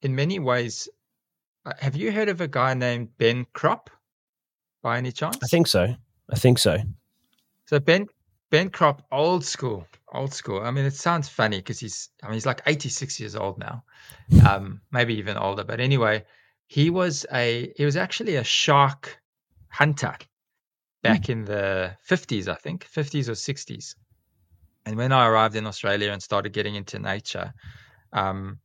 [0.00, 0.88] in many ways,
[1.64, 3.88] uh, have you heard of a guy named Ben Cropp
[4.82, 5.38] by any chance?
[5.42, 5.94] I think so.
[6.30, 6.78] I think so.
[7.66, 7.80] so.
[7.80, 8.06] Ben
[8.50, 10.60] Ben Cropp, old school, old school.
[10.60, 13.84] I mean, it sounds funny because he's I mean he's like 86 years old now,
[14.46, 15.64] um, maybe even older.
[15.64, 16.24] But anyway,
[16.66, 19.18] he was a he was actually a shark
[19.68, 20.16] hunter
[21.02, 23.96] back in the 50s, I think, 50s or 60s.
[24.86, 27.52] And when I arrived in Australia and started getting into nature,
[28.12, 28.58] um,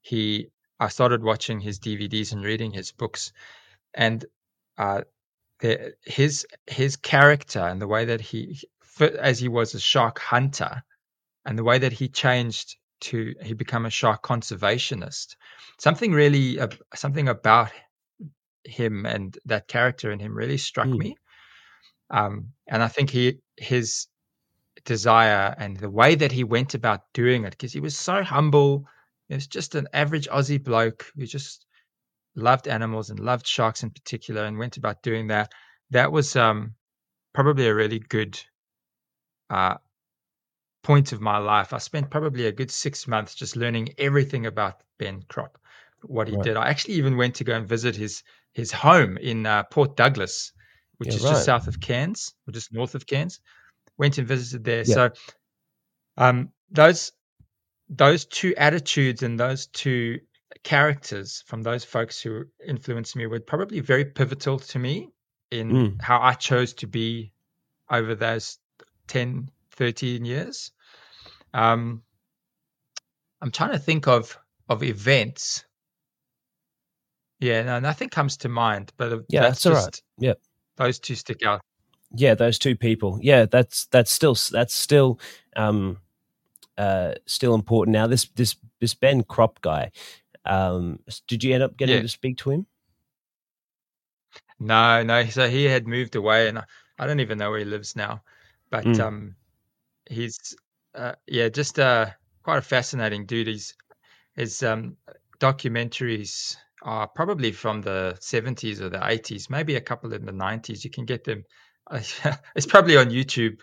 [0.00, 3.32] he I started watching his DVDs and reading his books,
[3.94, 4.24] and
[4.78, 5.02] uh,
[5.60, 8.58] his his character and the way that he
[9.00, 10.82] as he was a shark hunter,
[11.44, 15.36] and the way that he changed to he become a shark conservationist.
[15.78, 17.70] Something really uh, something about
[18.64, 20.98] him and that character in him really struck Mm.
[20.98, 21.16] me.
[22.10, 24.06] Um, and I think he his
[24.84, 28.86] desire and the way that he went about doing it because he was so humble.
[29.28, 31.65] He was just an average Aussie bloke who just
[32.36, 35.52] loved animals and loved sharks in particular and went about doing that.
[35.90, 36.74] That was um,
[37.34, 38.38] probably a really good
[39.50, 39.76] uh,
[40.82, 41.72] point of my life.
[41.72, 45.56] I spent probably a good six months just learning everything about Ben Cropp,
[46.02, 46.36] what he Right.
[46.36, 46.56] did.
[46.56, 48.22] I actually even went to go and visit his
[48.52, 50.52] his home in uh, Port Douglas,
[50.98, 51.28] which Yeah, is right.
[51.28, 53.40] just south of Cairns, or just north of Cairns.
[53.98, 54.84] Went and visited there.
[54.84, 54.94] Yeah.
[54.94, 55.10] So
[56.16, 57.12] um, those
[57.88, 60.20] those two attitudes and those two
[60.62, 65.10] characters from those folks who influenced me were probably very pivotal to me
[65.50, 66.02] in Mm.
[66.02, 67.32] how I chose to be
[67.90, 68.58] over those
[69.08, 70.72] 10, 13 years.
[71.54, 72.02] Um,
[73.40, 74.38] I'm trying to think of
[74.68, 75.64] of events.
[77.38, 79.92] Yeah, no, nothing comes to mind, but uh, Yeah, that's that's all right.
[79.92, 80.40] just Yep.
[80.76, 81.60] those two stick out.
[82.12, 83.18] Yeah, those two people.
[83.22, 85.20] Yeah, that's that's still that's still
[85.54, 85.98] um
[86.78, 87.92] uh still important.
[87.92, 89.90] Now this this this Ben Cropp guy.
[90.46, 92.02] Um did you end up getting Yeah.
[92.02, 92.66] to speak to him?
[94.58, 95.24] No, no.
[95.26, 96.64] So he had moved away, and I,
[96.98, 98.22] I don't even know where he lives now.
[98.70, 99.00] But Mm.
[99.00, 99.36] um,
[100.08, 100.56] he's
[100.94, 102.06] uh, yeah, just uh,
[102.42, 103.48] quite a fascinating dude.
[103.48, 103.74] He's
[104.34, 104.96] his um,
[105.40, 110.84] documentaries are probably from the seventies or the eighties, maybe a couple in the nineties.
[110.84, 111.44] You can get them.
[111.92, 113.60] it's probably on YouTube.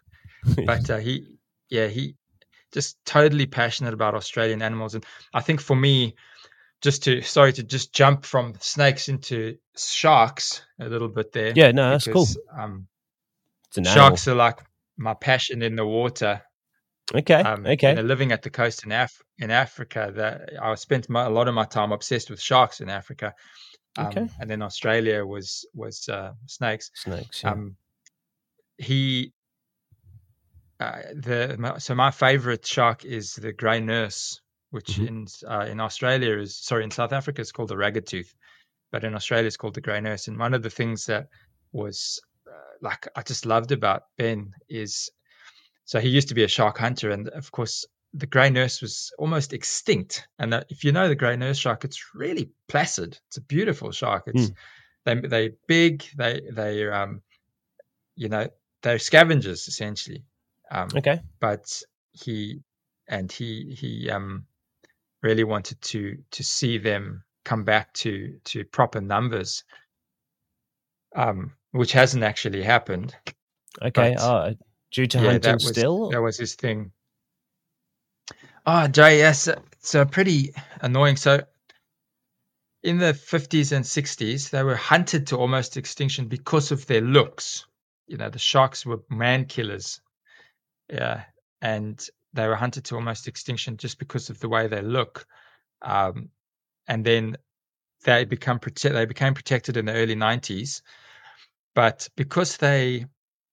[0.65, 2.15] But uh, he, yeah, he
[2.71, 6.15] just totally passionate about Australian animals, and I think for me,
[6.83, 11.53] just to sorry to just jump from snakes into sharks a little bit there.
[11.55, 12.27] yeah, no, that's cool.
[12.55, 12.87] Um,
[13.69, 14.09] It's an animal.
[14.09, 14.59] sharks are like
[14.97, 16.41] my passion in the water.
[17.13, 17.35] Okay.
[17.41, 18.01] Um, okay.
[18.01, 21.53] Living at the coast in Af- in Africa, that I spent my, a lot of
[21.55, 23.33] my time obsessed with sharks in Africa.
[23.97, 24.27] Um, Okay.
[24.39, 26.91] And then Australia was was uh, snakes.
[26.95, 27.43] Snakes.
[27.43, 27.51] Yeah.
[27.51, 27.75] Um,
[28.77, 29.31] he,
[30.79, 34.41] uh, the my, so my favorite shark is the grey nurse,
[34.73, 35.07] which Mhm.
[35.07, 38.33] in uh, in Australia is sorry in South Africa is called the ragged tooth,
[38.91, 40.27] but in Australia it's called the grey nurse.
[40.27, 41.27] And one of the things that
[41.71, 45.11] was uh, like I just loved about Ben is
[45.85, 49.11] so he used to be a shark hunter, and of course the grey nurse was
[49.19, 50.27] almost extinct.
[50.39, 53.19] And uh, if you know the grey nurse shark, it's really placid.
[53.27, 54.23] It's a beautiful shark.
[54.27, 54.51] It's
[55.05, 56.03] they they big.
[56.17, 57.21] They they um
[58.15, 58.47] you know
[58.81, 60.23] they're scavengers essentially.
[60.71, 61.19] Um, okay.
[61.39, 62.61] but he
[63.07, 64.45] and he he um
[65.23, 69.63] really wanted to to see them come back to to proper numbers
[71.15, 73.15] um which hasn't actually happened
[73.81, 74.13] Okay.
[74.15, 74.53] but- Oh,
[74.91, 76.09] due to yeah hunting that was still.
[76.11, 76.91] that was his thing
[78.65, 81.41] oh jay yes it's uh, pretty annoying so
[82.83, 87.65] in the 50s and 60s they were hunted to almost extinction because of their looks
[88.07, 90.01] you know the sharks were man killers
[90.89, 91.23] yeah
[91.61, 95.25] and they were hunted to almost extinction just because of the way they look
[95.81, 96.29] um,
[96.87, 97.37] and then
[98.03, 100.81] they become prote- they became protected in the early 90s
[101.75, 103.05] but because they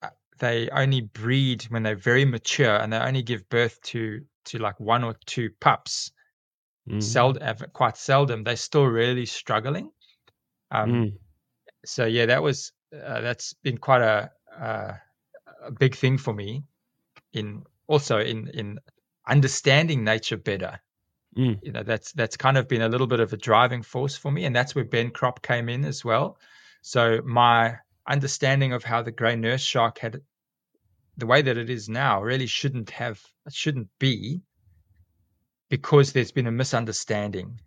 [0.02, 0.08] uh,
[0.38, 4.78] they only breed when they're very mature and they only give birth to to like
[4.80, 6.12] one or two pups
[6.88, 7.02] Mm.
[7.02, 9.90] seldom quite seldom they're still really struggling
[10.70, 11.12] um, Mm.
[11.84, 14.94] so yeah that was uh, that's been quite a, a
[15.62, 16.62] a big thing for me
[17.32, 18.78] in also in in
[19.26, 20.80] understanding nature better
[21.36, 21.60] Mm.
[21.62, 24.32] you know that's that's kind of been a little bit of a driving force for
[24.32, 26.36] me and that's where Ben Cropp came in as well
[26.82, 30.22] so my understanding of how the gray nurse shark had
[31.16, 34.42] the way that it is now really shouldn't have shouldn't be
[35.68, 37.60] because there's been a misunderstanding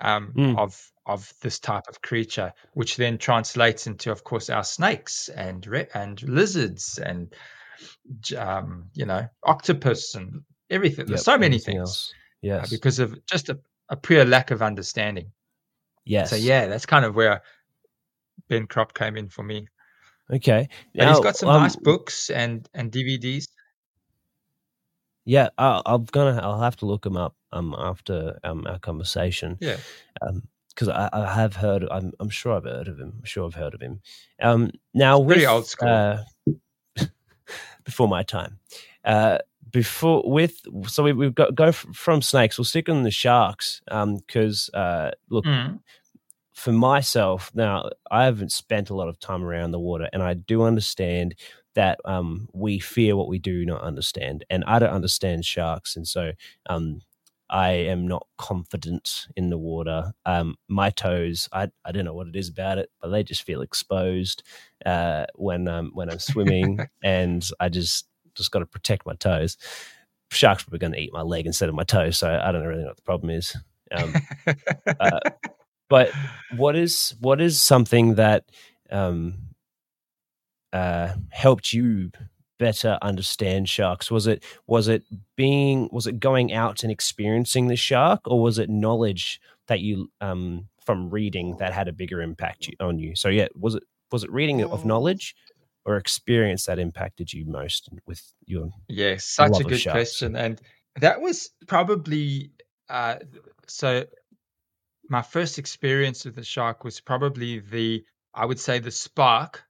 [0.00, 0.58] um, Mm.
[0.58, 5.66] of of this type of creature, which then translates into, of course, our snakes and
[5.66, 7.34] re- and lizards and
[8.36, 11.00] um, you know octopus and everything.
[11.00, 12.12] Yep, There's so many things else.
[12.14, 12.70] uh, Yes.
[12.70, 13.58] because of just a,
[13.88, 15.30] a pure lack of understanding.
[16.04, 16.30] yes.
[16.30, 17.42] So yeah, that's kind of where
[18.48, 19.68] Ben Cropp came in for me.
[20.32, 20.68] Okay.
[20.94, 23.46] But he's got some um, nice books and and DVDs.
[25.24, 26.40] Yeah, I, I'm gonna.
[26.42, 29.58] I'll have to look him up um after um our conversation.
[29.60, 29.76] Yeah.
[30.70, 31.86] because I, I have heard.
[31.90, 33.12] I'm I'm sure I've heard of him.
[33.18, 34.00] I'm sure I've heard of him.
[34.40, 35.88] Um, now It's pretty old school.
[35.88, 36.18] Uh,
[37.84, 38.58] before my time.
[39.04, 39.38] Uh,
[39.70, 42.58] before with so we, we've got go from snakes.
[42.58, 43.80] We'll stick on the sharks.
[43.88, 45.80] Um, because uh, look Mm.
[46.54, 50.34] for myself now, I haven't spent a lot of time around the water, and I
[50.34, 51.34] do understand
[51.74, 56.06] that um we fear what we do not understand, and I don't understand sharks, and
[56.06, 56.32] so
[56.66, 57.00] um
[57.52, 60.14] I am not confident in the water.
[60.24, 63.42] Um, my toes, I, I don't know what it is about it, but they just
[63.42, 64.42] feel exposed
[64.86, 69.58] uh, when um, when I'm swimming, and I just just got to protect my toes.
[70.30, 72.80] Sharks probably going to eat my leg instead of my toes, so I don't really
[72.80, 73.54] know what the problem is.
[73.94, 74.14] Um,
[74.98, 75.20] uh,
[75.90, 76.10] but
[76.56, 78.44] what is what is something that
[78.90, 79.34] um,
[80.72, 82.12] uh, helped you
[82.62, 84.08] better understand sharks?
[84.08, 85.02] Was it was it
[85.36, 90.12] being was it going out and experiencing the shark, or was it knowledge that you
[90.20, 93.16] um, from reading that had a bigger impact on you?
[93.16, 93.82] So yeah, was it
[94.12, 95.34] was it reading of knowledge
[95.84, 100.36] or experience that impacted you most with your Yes, such love a good question.
[100.36, 100.60] And
[101.00, 102.52] that was probably
[102.88, 103.16] uh,
[103.66, 104.04] so.
[105.08, 109.64] My first experience with the shark was probably the, I would say, the spark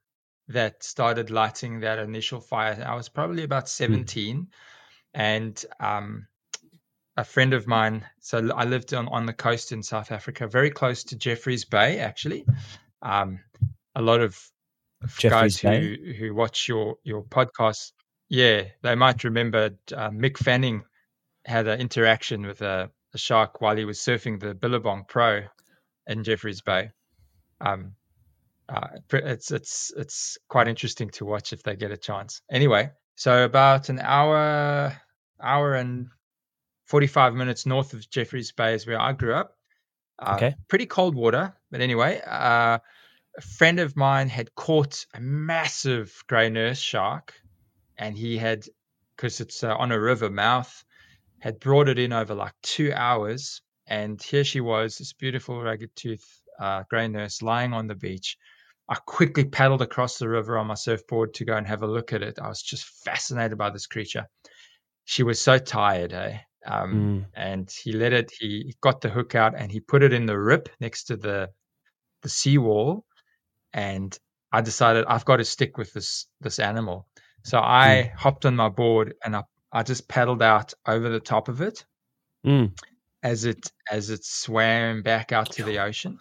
[0.49, 2.83] that started lighting that initial fire.
[2.85, 4.47] I was probably about 17,
[5.13, 6.27] and um,
[7.15, 8.05] a friend of mine.
[8.19, 11.99] So I lived on, on the coast in South Africa, very close to Jeffreys Bay,
[11.99, 12.45] actually.
[13.01, 13.39] Um,
[13.95, 14.39] a lot of
[15.03, 15.97] of Jeffreys guys Bay?
[15.97, 17.91] who who watch your your podcast,
[18.29, 20.83] yeah, they might remember uh, Mick Fanning
[21.45, 25.43] had an interaction with a, a shark while he was surfing the Billabong Pro
[26.07, 26.91] in Jeffreys Bay.
[27.59, 27.95] Um,
[28.69, 32.41] uh, it's it's it's quite interesting to watch if they get a chance.
[32.49, 34.95] Anyway, so about an hour
[35.41, 36.07] hour and
[36.85, 39.57] forty five minutes north of Jeffreys Bay is where I grew up.
[40.19, 40.55] Uh, Okay.
[40.67, 42.79] Pretty cold water, but anyway, uh,
[43.37, 47.33] a friend of mine had caught a massive grey nurse shark,
[47.97, 48.65] and he had,
[49.15, 50.83] because it's uh, on a river mouth,
[51.39, 53.61] had brought it in over like two hours.
[53.87, 58.37] And here she was, this beautiful ragged tooth uh, grey nurse lying on the beach.
[58.89, 62.13] I quickly paddled across the river on my surfboard to go and have a look
[62.13, 62.37] at it.
[62.39, 64.27] I was just fascinated by this creature.
[65.05, 66.39] She was so tired, eh?
[66.65, 67.25] Um, Mm.
[67.33, 70.37] and he let it he got the hook out and he put it in the
[70.39, 71.49] rip next to the
[72.21, 73.03] the seawall
[73.73, 74.17] and
[74.53, 77.05] i decided i've got to stick with this this animal
[77.43, 79.43] so i hopped on my board and i
[79.73, 81.85] i just paddled out over the top of it
[82.45, 82.71] Mm.
[83.23, 86.19] As it as it swam back out to the ocean.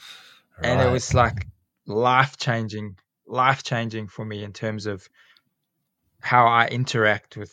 [0.63, 1.49] And it was like
[1.87, 2.97] life changing
[3.27, 5.09] life changing for me in terms of
[6.21, 7.53] how i interact with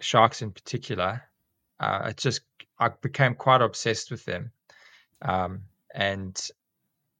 [0.00, 1.22] sharks in particular.
[1.80, 2.42] Uh, it just
[2.78, 4.52] i became quite obsessed with them.
[5.22, 5.62] Um,
[5.94, 6.38] and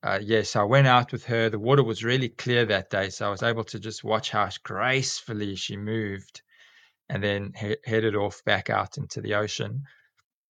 [0.03, 1.49] uh, yes i went out with her.
[1.49, 4.51] The water was really clear that day so i was able to just watch how
[4.63, 6.43] gracefully she moved
[7.09, 9.85] and then he- headed off back out into the ocean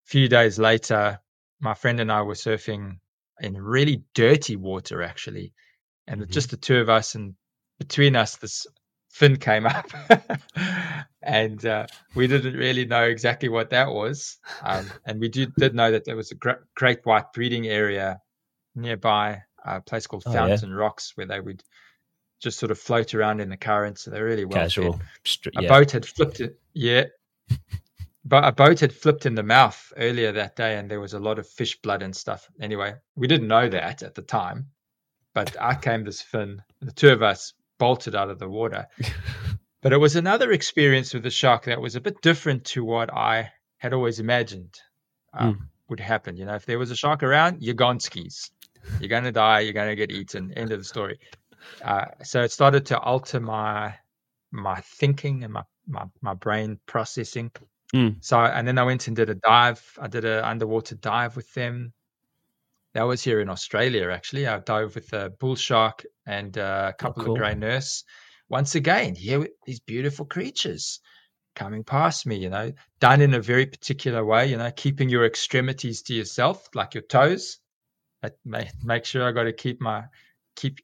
[0.05, 1.19] few days later
[1.61, 2.99] my friend and i were surfing
[3.41, 5.53] in really dirty water actually
[6.07, 6.31] and Mhm.
[6.31, 7.35] just the two of us and
[7.79, 8.67] between us this
[9.11, 9.87] fin came up
[11.23, 15.75] and uh, we didn't really know exactly what that was um, and we did, did
[15.75, 18.21] know that there was a great, great white breeding area
[18.75, 20.49] nearby a place called Oh, yeah.
[20.49, 21.63] fountain rocks where they would
[22.41, 25.01] just sort of float around in the current so they're really well casual.
[25.25, 25.69] Str- a yeah.
[25.69, 27.05] boat had flipped it yeah
[28.25, 31.19] but a boat had flipped in the mouth earlier that day and there was a
[31.19, 32.49] lot of fish blood and stuff.
[32.61, 34.69] Anyway we didn't know that at the time
[35.35, 38.87] but out came this fin the two of us bolted out of the water.
[39.83, 43.13] But it was another experience with the shark that was a bit different to what
[43.13, 44.81] i had always imagined
[45.35, 46.39] um, would happen.
[46.39, 48.51] You know if there was a shark around you're gone skis.
[48.99, 50.53] You're going to die you're going to get eaten.
[50.53, 51.19] End of the story.
[51.83, 53.95] Uh, so it started to alter my
[54.51, 57.51] my thinking and my my, my brain processing.
[57.95, 58.17] Mm.
[58.25, 59.83] So and then I went and did a dive.
[60.01, 61.93] I did an underwater dive with them.
[62.95, 64.47] That was here in Australia actually.
[64.47, 67.35] I dove with a bull shark and a couple cool.
[67.35, 68.05] of grey nurse.
[68.49, 71.01] Once again, here with these beautiful creatures
[71.55, 72.37] coming past me.
[72.37, 74.47] You know, done in a very particular way.
[74.49, 77.59] You know, keeping your extremities to yourself, like your toes.
[78.45, 80.05] make, make sure I got to keep my
[80.57, 80.79] keep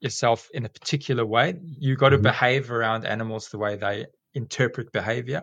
[0.00, 1.58] yourself in a particular way.
[1.62, 2.22] You got to Mhm.
[2.22, 5.42] behave around animals the way they interpret behavior.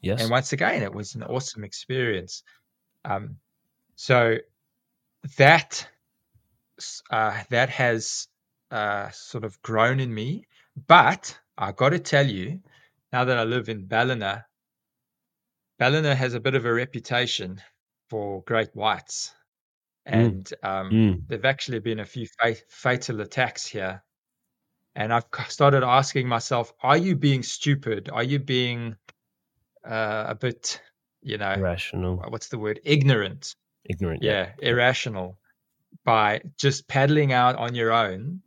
[0.00, 0.20] Yes.
[0.20, 2.42] And once again, it was an awesome experience.
[3.04, 3.36] Um,
[3.96, 4.38] so
[5.38, 5.88] that
[7.10, 8.28] uh, that has
[8.70, 10.46] uh, sort of grown in me.
[10.86, 12.60] But I got to tell you,
[13.12, 14.46] now that I live in Ballina,
[15.78, 17.60] Ballina has a bit of a reputation
[18.10, 19.34] for great whites,
[20.06, 21.28] and um, Mm.
[21.28, 24.02] there've actually been a few fa- fatal attacks here.
[24.96, 28.10] And I've started asking myself, are you being stupid?
[28.12, 28.96] Are you being
[29.84, 30.80] uh, a bit,
[31.22, 32.80] you know, Irrational, what's the word?
[32.84, 33.54] Ignorant.
[33.84, 34.22] ignorant.
[34.22, 35.38] Yeah, irrational
[36.04, 38.40] by just paddling out on your own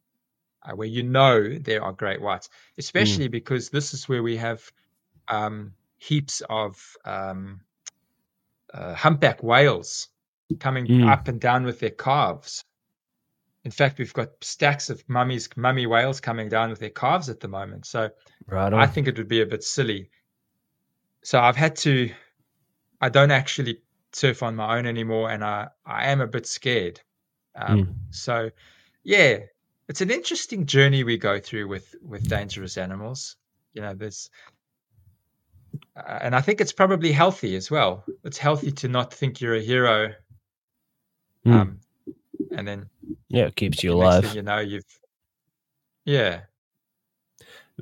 [0.64, 4.62] uh, where you know there are great whites, especially because this is where we have
[5.28, 6.76] um, heaps of
[7.06, 7.62] um,
[8.74, 10.10] uh, humpback whales
[10.60, 11.10] coming Mm.
[11.12, 12.64] up and down with their calves.
[13.64, 17.40] In fact, we've got stacks of mummies, mummy whales coming down with their calves at
[17.42, 17.86] the moment.
[17.86, 18.10] So
[18.46, 18.74] Right.
[18.74, 20.10] I think it would be a bit silly.
[21.24, 22.10] So I've had to.
[23.02, 23.82] I don't actually
[24.14, 27.02] surf on my own anymore, and I I am a bit scared.
[27.56, 27.96] Um, Mm.
[28.12, 28.52] So,
[29.04, 29.40] yeah,
[29.90, 33.36] it's an interesting journey we go through with with dangerous animals.
[33.74, 34.30] You know, there's,
[35.96, 38.04] uh, and I think it's probably healthy as well.
[38.24, 40.14] It's healthy to not think you're a hero,
[41.46, 41.54] Mm.
[41.54, 41.80] um,
[42.52, 42.90] and then
[43.28, 44.34] yeah, it keeps you alive.
[44.36, 44.84] you know, you've,
[46.06, 46.42] yeah.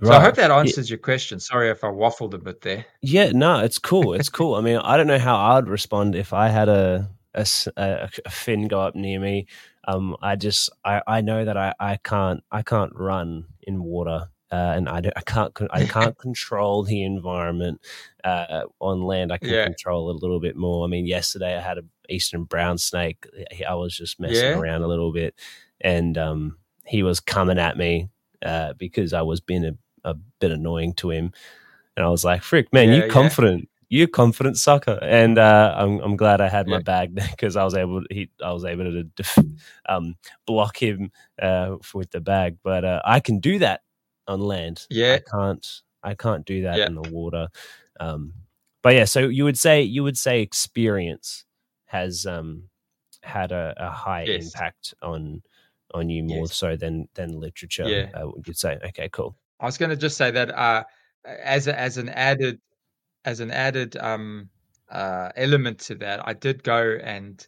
[0.01, 0.07] Right.
[0.09, 0.57] So I hope that Yeah.
[0.57, 1.39] answers your question.
[1.39, 2.85] Sorry if I waffled a bit there.
[3.01, 4.13] Yeah, no, it's cool.
[4.13, 4.55] It's cool.
[4.55, 8.79] I mean, I don't know how I'd respond if I had a a fin go
[8.79, 9.45] up near me.
[9.87, 14.29] Um, I just I, I know that I, I can't I can't run in water,
[14.51, 17.81] uh, and I, don't- I can't I can't control the environment
[18.23, 19.31] uh, on land.
[19.33, 19.65] I can Yeah.
[19.65, 20.85] control it a little bit more.
[20.85, 23.27] I mean, yesterday I had an eastern brown snake.
[23.67, 24.57] I was just messing Yeah.
[24.57, 25.35] around a little bit,
[25.81, 28.09] and um, he was coming at me
[28.45, 29.71] uh, because I was being a,
[30.05, 31.33] a bit annoying to him.
[31.97, 33.07] And I was like, "Frick, man, Yeah, you yeah.
[33.09, 33.69] confident?
[33.89, 36.83] You confident sucker?" And uh, I'm I'm glad I had my Yeah.
[36.83, 39.37] bag because I was able to, he I was able to def-
[39.89, 42.57] um, block him uh, with the bag.
[42.63, 43.81] But uh, I can do that
[44.27, 44.87] on land.
[44.89, 45.13] Yeah.
[45.13, 46.87] I can't I can't do that Yeah.
[46.87, 47.47] in the water.
[47.99, 48.33] Um,
[48.83, 51.45] but yeah, so you would say you would say experience
[51.85, 52.63] has um,
[53.23, 54.45] had a, a high Yes.
[54.45, 55.41] impact on
[55.93, 56.55] on you more Yes.
[56.57, 57.87] so than than literature.
[57.87, 58.09] Yeah.
[58.13, 59.37] Uh, you'd say, okay, cool.
[59.59, 60.83] I was going to just say that uh,
[61.25, 62.59] as a, as an added
[63.23, 64.49] as an added um,
[64.91, 67.45] uh, element to that, I did go and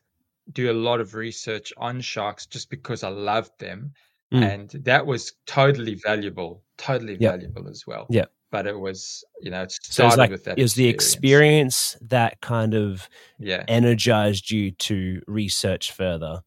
[0.53, 3.93] do a lot of research on sharks just because I loved them,
[4.33, 4.43] Mm.
[4.43, 7.31] and that was totally valuable, totally Yep.
[7.33, 8.07] valuable as well.
[8.09, 8.25] Yeah.
[8.51, 10.59] But it was, you know, it started it's like with that.
[10.59, 13.07] it was the experience that kind of
[13.39, 13.63] Yeah.
[13.69, 16.41] energized you to research further.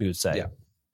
[0.00, 0.46] We would say, Yeah.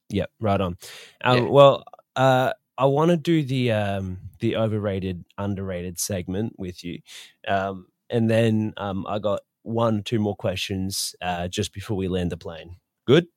[0.09, 0.77] Yep, right on.
[1.23, 1.49] Um, Yeah.
[1.49, 1.83] Well,
[2.15, 6.99] uh, I want to do the um, the overrated, underrated segment with you,
[7.47, 12.31] um, and then um, I got one, two more questions uh, just before we land
[12.31, 12.77] the plane.
[13.05, 13.27] Good.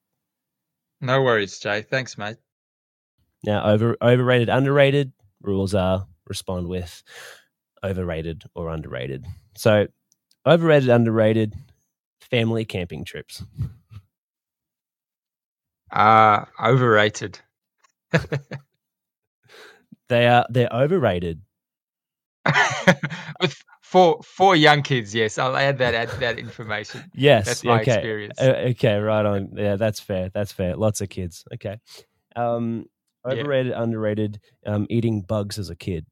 [1.01, 1.83] No worries, Jay.
[1.83, 2.37] Thanks, mate.
[3.43, 5.13] Now, over overrated, underrated
[5.43, 7.03] rules are respond with
[7.83, 9.25] overrated or underrated.
[9.57, 9.87] So,
[10.47, 11.55] overrated, underrated,
[12.21, 13.43] family camping trips.
[15.91, 17.41] Uh overrated.
[20.11, 21.41] They are they're overrated.
[23.41, 27.09] with four four young kids, yes, I'll add that add that information.
[27.15, 27.93] Yes, That's my okay.
[27.95, 28.41] experience.
[28.41, 29.53] Uh, okay, right on.
[29.57, 30.29] Yeah, that's fair.
[30.35, 30.77] That's fair.
[30.77, 31.45] Lots of kids.
[31.55, 31.79] Okay.
[32.35, 32.87] Um,
[33.25, 33.33] Yeah.
[33.33, 34.41] overrated, underrated.
[34.67, 36.07] Um, eating bugs as a kid.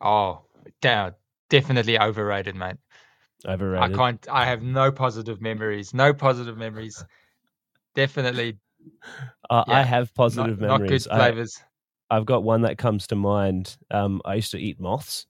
[0.00, 0.42] Oh,
[0.80, 1.14] down.
[1.50, 2.76] Definitely overrated, mate.
[3.46, 3.92] Overrated.
[3.92, 4.28] I can't.
[4.30, 5.92] I have no positive memories.
[5.92, 7.04] No positive memories.
[7.94, 8.58] Definitely
[9.50, 11.06] Uh, I yeah, have not, positive not good memories.
[11.08, 11.62] I, flavors.
[12.10, 13.76] I've got one that comes to mind.
[13.90, 15.26] Um, I used to eat moths.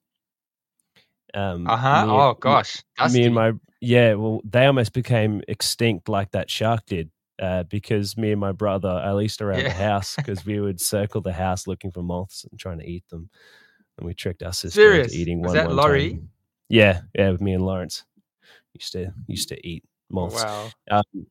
[1.35, 2.05] Um, Uh huh.
[2.09, 3.21] Oh gosh, dusty.
[3.21, 8.17] me and my yeah well they almost became extinct like that shark did uh, because
[8.17, 11.67] me and my brother at least around the house because we would circle the house
[11.69, 13.31] looking for moths and trying to eat them
[13.99, 15.13] and we tricked our sister Serious?
[15.13, 16.11] into eating Was one that one Laurie?
[16.15, 16.29] time.
[16.71, 18.05] yeah yeah with me and lawrence
[18.75, 20.73] used to used to eat moths Wow.
[20.91, 21.27] um,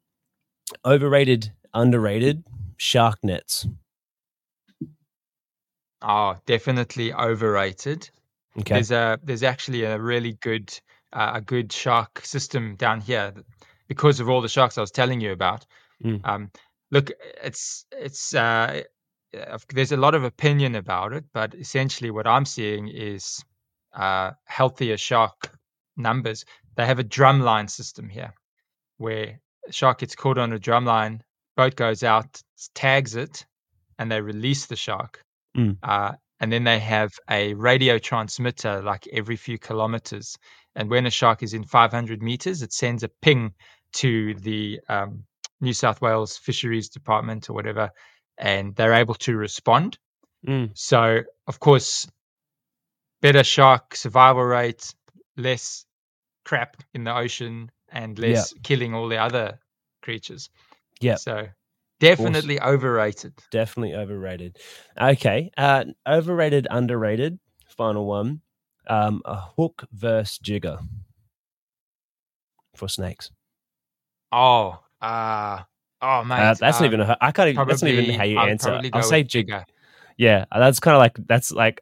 [0.85, 1.51] overrated
[1.81, 2.43] underrated
[2.77, 3.67] shark nets
[6.01, 8.09] Oh, definitely overrated.
[8.59, 10.77] okay There's a there's actually a really good
[11.13, 13.33] uh, a good shark system down here
[13.87, 15.65] because of all the sharks I was telling you about.
[16.03, 16.21] Mm.
[16.23, 16.51] Um,
[16.91, 17.11] look,
[17.43, 18.83] it's it's uh,
[19.35, 23.43] uh, there's a lot of opinion about it, but essentially what I'm seeing is
[23.95, 25.57] uh, healthier shark
[25.95, 26.45] numbers.
[26.75, 28.33] They have a drumline system here,
[28.97, 29.39] where
[29.71, 31.23] shark gets caught on a drum line,
[31.57, 32.41] boat goes out,
[32.73, 33.45] tags it,
[33.99, 35.21] and they release the shark.
[35.57, 35.77] Mm.
[35.83, 40.37] Uh, and then they have a radio transmitter like every few kilometers.
[40.75, 43.53] And when a shark is in 500 meters, it sends a ping
[43.93, 45.23] to the um,
[45.59, 47.89] New South Wales Fisheries Department or whatever,
[48.37, 49.97] and they're able to respond.
[50.47, 50.71] Mm.
[50.75, 52.07] So, of course,
[53.21, 54.93] better shark survival rate,
[55.35, 55.85] less
[56.45, 59.59] crap in the ocean, and less killing all the other
[60.03, 60.49] creatures.
[61.01, 61.15] Yeah.
[61.15, 61.47] So,
[61.99, 63.33] definitely overrated.
[63.51, 64.57] Definitely overrated.
[64.99, 65.51] Okay.
[65.57, 67.39] Uh, overrated, underrated.
[67.67, 68.41] Final one.
[68.87, 70.79] Um, a hook versus jigger
[72.75, 73.31] for snakes.
[74.31, 75.63] Oh, uh,
[76.01, 77.01] oh man, Uh, that's not even.
[77.01, 77.49] A, I can't.
[77.49, 78.81] Even, that's not even how you I'd answer.
[78.93, 79.65] I'll say with jigger.
[80.17, 81.81] Yeah, that's kind of like that's like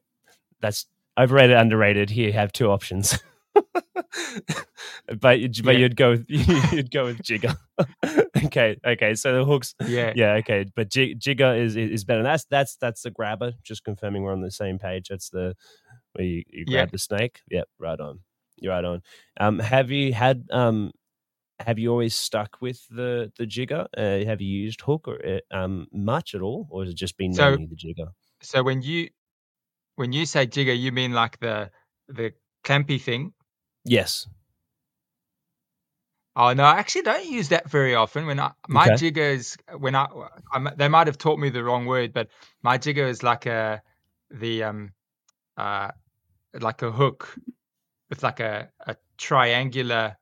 [0.61, 0.87] that's
[1.17, 2.09] overrated, underrated.
[2.09, 3.19] Here, you have two options.
[5.07, 5.71] but but Yeah.
[5.71, 7.55] you'd go with, you'd go with jigger.
[8.45, 9.15] okay, okay.
[9.15, 9.75] So the hooks.
[9.87, 10.65] Yeah, Yeah, okay.
[10.75, 12.23] But jig, jigger is is better.
[12.23, 13.53] That's that's that's the grabber.
[13.63, 15.07] Just confirming we're on the same page.
[15.09, 15.55] That's the
[16.13, 16.81] where you, you Yeah.
[16.81, 17.41] grab the snake.
[17.49, 18.19] Yep, right on.
[18.57, 19.01] You're right on.
[19.39, 20.91] Um, have you had um,
[21.59, 23.87] have you always stuck with the the jigger?
[23.97, 27.17] Uh, have you used hook or uh, um much at all, or has it just
[27.17, 28.07] been So- mainly the jigger?
[28.41, 29.09] So when you
[29.95, 31.71] when you say jigger, you mean like the
[32.07, 32.33] the
[32.63, 33.33] clampy thing?
[33.85, 34.27] Yes.
[36.35, 38.25] Oh no, I actually don't use that very often.
[38.25, 38.97] When I, my Okay.
[38.97, 40.07] jigger is when I,
[40.51, 42.27] I they might have taught me the wrong word, but
[42.61, 43.81] my jigger is like a
[44.29, 44.91] the um
[45.57, 45.91] uh
[46.59, 47.35] like a hook
[48.09, 50.17] with like a a triangular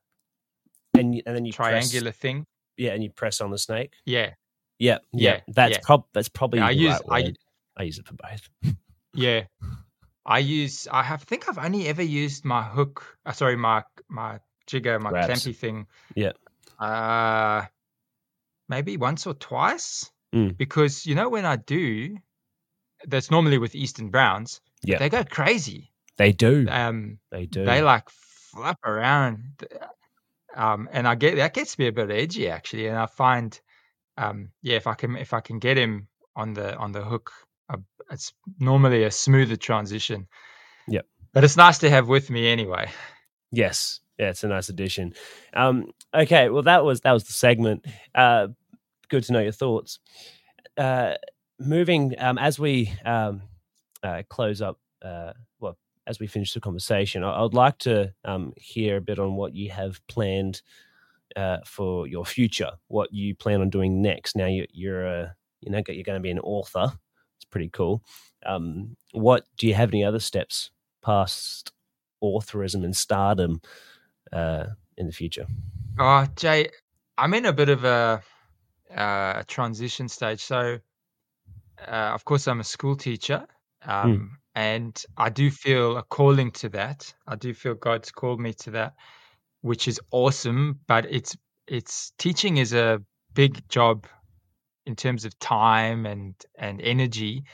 [0.94, 2.46] And and then you press- triangular thing.
[2.76, 3.94] yeah, and you press on the snake.
[4.04, 4.34] Yeah,
[4.78, 5.32] Yeah, yeah.
[5.36, 5.82] Yeah, That's yeah.
[5.82, 7.34] prob that's probably Yeah, I use right I.
[7.76, 8.48] I use it for both.
[9.14, 9.44] yeah
[10.26, 13.18] I use I have think I've only ever used my hook.
[13.26, 15.28] Uh, sorry, my my jigger, my Grabs.
[15.44, 15.86] clampy thing.
[16.14, 16.32] Yeah.
[16.78, 17.66] Uh,
[18.68, 20.10] maybe once or twice.
[20.34, 20.56] Mm.
[20.56, 22.16] Because you know when I do,
[23.06, 24.60] that's normally with Eastern Browns.
[24.82, 24.98] Yeah.
[24.98, 25.92] they go crazy.
[26.16, 26.66] They do.
[26.68, 27.64] Um, They do.
[27.64, 29.66] they like flap around.
[30.54, 32.86] Um, and I get that gets me a bit edgy actually.
[32.86, 33.58] And I find,
[34.16, 37.32] um, yeah, if I can if I can get him on the on the hook,
[37.68, 37.76] uh,
[38.10, 40.26] it's normally a smoother transition.
[40.88, 41.06] Yep.
[41.32, 42.90] But it's nice to have with me anyway.
[43.50, 44.00] Yes.
[44.18, 45.14] Yeah, it's a nice addition.
[45.54, 47.84] Um, okay, well that was that was the segment.
[48.14, 48.48] Uh,
[49.08, 49.98] good to know your thoughts.
[50.76, 51.14] Uh,
[51.58, 53.42] moving um, as we um,
[54.02, 58.12] uh, close up, uh, well, as we finish the conversation, I, I would like to
[58.24, 60.62] um, hear a bit on what you have planned
[61.36, 62.72] uh, for your future.
[62.88, 64.36] What you plan on doing next?
[64.36, 66.92] Now you, you're a you know you're going to be an author.
[67.44, 68.02] It's pretty cool.
[68.46, 70.70] Um, what do you have any other steps
[71.02, 71.72] past
[72.22, 73.60] authorism and stardom
[74.32, 74.66] uh,
[74.96, 75.46] in the future?
[75.98, 76.70] Oh, Jay,
[77.18, 78.22] I'm in a bit of a,
[78.90, 80.40] uh, a transition stage.
[80.40, 80.78] So,
[81.86, 83.46] uh, of course, I'm a school teacher,
[83.86, 87.12] um, and I do feel a calling to that.
[87.26, 88.94] I do feel God's called me to that,
[89.60, 90.80] which is awesome.
[90.86, 91.36] But it's
[91.68, 93.02] it's teaching is a
[93.34, 94.06] big job
[94.86, 97.44] in terms of time and and energy,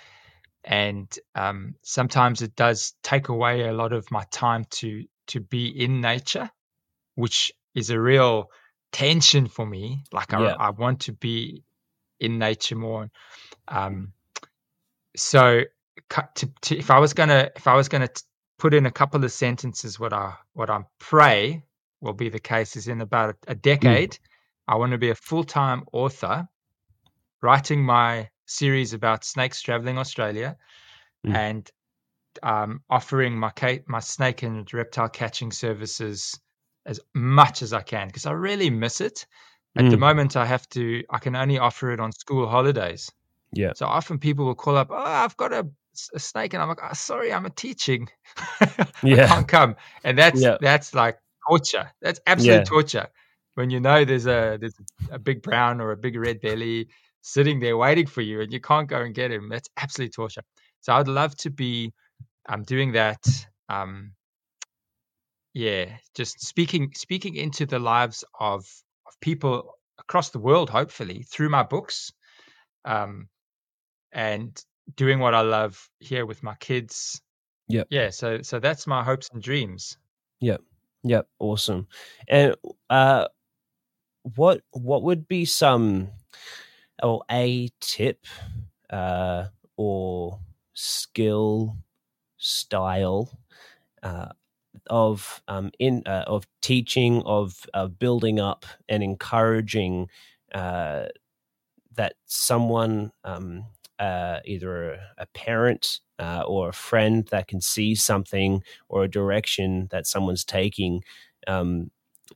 [0.65, 5.69] and um, sometimes it does take away a lot of my time to to be
[5.69, 6.51] in nature
[7.21, 8.51] which is a real
[8.93, 10.05] tension for me.
[10.13, 10.57] Like I, Yeah.
[10.59, 11.63] I want to be
[12.19, 13.11] in nature more.
[13.69, 14.13] Um,
[15.17, 15.63] so
[16.09, 18.09] to, to, if I was gonna if I was gonna
[18.59, 21.63] put in a couple of sentences, what I what I pray
[22.01, 24.19] will be the case is in about a, a decade,
[24.67, 26.49] I want to be a full time author,
[27.43, 30.57] writing my series about snakes traveling Australia,
[31.27, 31.35] Mm.
[31.35, 31.71] and
[32.43, 33.53] um, offering my
[33.87, 36.39] my snake and reptile catching services
[36.87, 39.27] as much as I can because I really miss it.
[39.77, 40.01] At the Mm.
[40.01, 41.03] moment, I have to.
[41.11, 43.11] I can only offer it on school holidays.
[43.53, 43.73] Yeah.
[43.75, 45.69] So often people will call up, "Oh, I've got a
[46.19, 48.09] snake," and I'm like, oh, "Sorry, I'm a teaching.
[48.61, 49.27] I Yeah.
[49.27, 50.57] can't come." And that's Yeah.
[50.61, 51.19] that's like
[51.49, 51.91] torture.
[52.03, 52.65] That's absolute Yeah.
[52.65, 53.09] torture.
[53.55, 54.75] When you know there's a there's
[55.11, 56.89] a big brown or a big red belly
[57.23, 59.49] sitting there waiting for you, and you can't go and get him.
[59.49, 60.43] That's absolute torture.
[60.81, 61.93] So I'd love to be
[62.49, 63.25] um, doing that.
[63.69, 64.13] Um,
[65.53, 68.61] yeah, just speaking speaking into the lives of
[69.07, 72.13] of people across the world, hopefully through my books,
[72.85, 73.29] um,
[74.13, 74.63] and
[74.97, 77.21] doing what I love here with my kids.
[77.69, 77.89] Yep.
[77.91, 78.11] Yeah.
[78.11, 79.97] So so that's my hopes and dreams.
[80.41, 80.57] Yeah.
[81.03, 81.89] Yep, awesome.
[82.29, 82.55] And
[82.91, 83.29] uh,
[84.23, 86.09] what what would be some
[87.03, 88.27] or a tip
[88.91, 89.47] uh,
[89.77, 90.41] or
[90.75, 91.77] skill
[92.39, 93.31] style?
[94.03, 94.29] Uh,
[94.89, 100.09] of um, in uh, of teaching, of uh, building up and encouraging
[100.55, 101.05] uh,
[101.95, 103.65] that someone, um,
[103.99, 106.01] uh, either a, parent
[106.47, 111.03] or a friend, that can see something or a direction that someone's taking.
[111.47, 111.91] Um,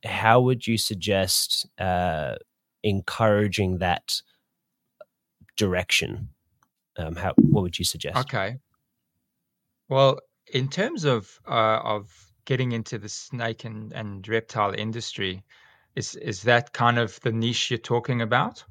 [0.05, 1.67] how would you suggest
[2.83, 4.21] encouraging that
[5.57, 6.29] direction?
[6.97, 8.17] Um, how what would you suggest?
[8.17, 8.59] Okay.
[9.89, 10.21] Well,
[10.53, 15.43] in terms of uh, of getting into the snake and, and reptile industry,
[15.97, 18.65] is is that kind of the niche you're talking about?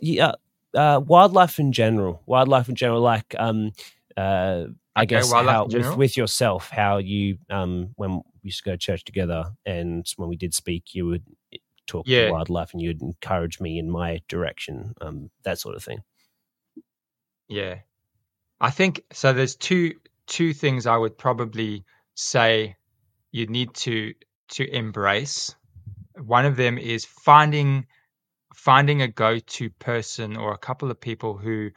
[0.00, 0.32] Yeah,
[0.74, 2.22] uh, wildlife in general.
[2.26, 3.72] Wildlife in general, like um,
[4.16, 4.64] uh,
[4.94, 8.72] I okay, guess how with, with yourself, how you um, when we used to go
[8.72, 11.24] to church together, and when we did speak, you would
[11.86, 12.26] talk yeah.
[12.26, 15.98] to wildlife, and you'd encourage me in my direction, um, that sort of thing.
[17.48, 17.80] Yeah,
[18.60, 19.32] I think so.
[19.32, 19.94] There's two
[20.26, 21.84] two things I would probably
[22.14, 22.76] say
[23.30, 24.14] you need to
[24.48, 25.54] to embrace.
[26.14, 27.86] One of them is finding
[28.54, 31.70] finding a go-to person or a couple of people who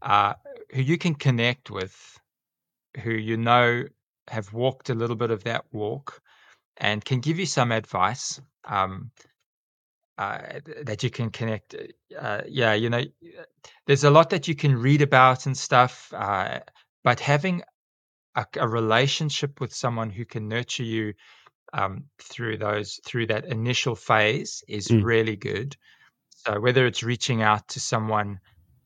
[0.00, 0.34] uh,
[0.72, 1.94] who you can connect with,
[3.02, 3.84] who you know
[4.28, 6.22] have walked a little bit of that walk,
[6.76, 9.10] and can give you some advice um,
[10.20, 11.74] uh, that you can connect.
[12.18, 13.02] Uh, yeah, you know,
[13.86, 16.60] there's a lot that you can read about and stuff, uh,
[17.02, 17.62] but having
[18.34, 21.14] a, a relationship with someone who can nurture you
[21.72, 25.02] um, through those through that initial phase is mm.
[25.02, 25.74] really good.
[26.28, 28.40] So whether it's reaching out to someone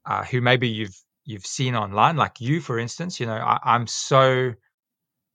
[0.06, 3.88] uh, who maybe you've you've seen online, like you, for instance, you know, I, am
[3.88, 4.52] so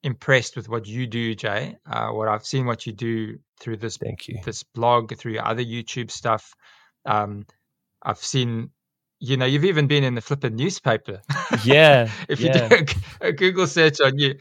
[0.04, 1.78] impressed with what you do, Jay.
[1.90, 4.40] Uh, what I've seen, what you do through this Thank you.
[4.44, 6.54] this blog, through your other YouTube stuff.
[7.06, 7.46] Um,
[8.04, 8.72] I've seen
[9.20, 11.22] you know, you've even been in the flippin' newspaper.
[11.64, 12.10] Yeah.
[12.30, 12.70] if yeah.
[12.70, 14.36] you do a, Google search on you,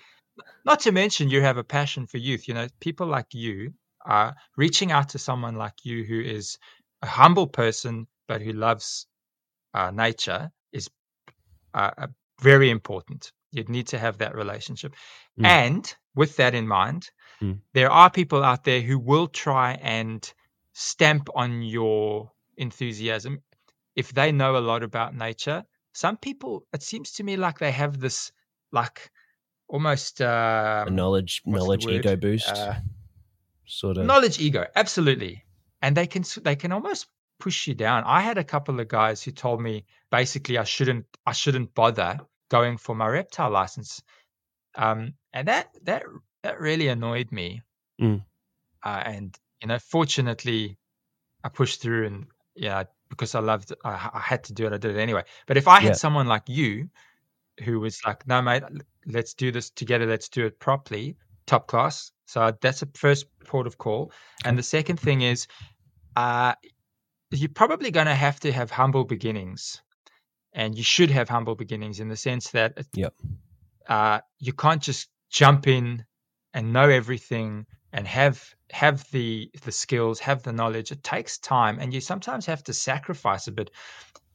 [0.65, 2.47] not to mention you have a passion for youth.
[2.47, 3.75] You know, people like you
[4.07, 6.59] are reaching out to someone like you who is
[7.03, 9.07] a humble person but who loves
[9.75, 10.89] uh, nature is
[11.75, 12.07] uh,
[12.41, 13.33] very important.
[13.51, 14.95] You'd need to have that relationship.
[15.41, 15.47] Mm.
[15.47, 17.59] And with that in mind, mm.
[17.73, 20.31] there are people out there who will try and
[20.73, 23.43] stamp on your enthusiasm
[23.99, 27.73] if they know a lot about nature, some people, it seems to me like they
[27.73, 28.31] have this,
[28.71, 29.11] like
[29.67, 32.75] almost um, a knowledge knowledge ego boost, uh,
[33.67, 35.45] sort of knowledge ego, absolutely.
[35.83, 37.09] And they can they can almost
[37.41, 38.05] push you down.
[38.07, 42.21] I had a couple of guys who told me basically I shouldn't I shouldn't bother
[42.49, 44.03] going for my reptile license,
[44.75, 46.05] um, and that that
[46.43, 47.63] that really annoyed me.
[48.01, 48.25] Mm.
[48.85, 50.79] Uh, and you know, fortunately,
[51.43, 54.73] I pushed through and yeah, because I loved I, I, had to do it.
[54.73, 55.25] I did it anyway.
[55.47, 55.93] But if I had yeah.
[55.93, 56.89] someone like you
[57.65, 58.63] who was like, no, mate,
[59.07, 60.07] let's do this together.
[60.07, 62.13] Let's do it properly, top class.
[62.27, 64.13] So that's a first port of call.
[64.45, 65.47] And the second thing is,
[66.15, 66.55] uh,
[67.31, 69.83] you're probably going to have to have humble beginnings,
[70.53, 73.15] and you should have humble beginnings in the sense that yep.
[73.89, 76.05] uh, you can't just jump in
[76.55, 80.93] and know everything and have have the the skills, have the knowledge.
[80.93, 83.71] It takes time, and you sometimes have to sacrifice a bit.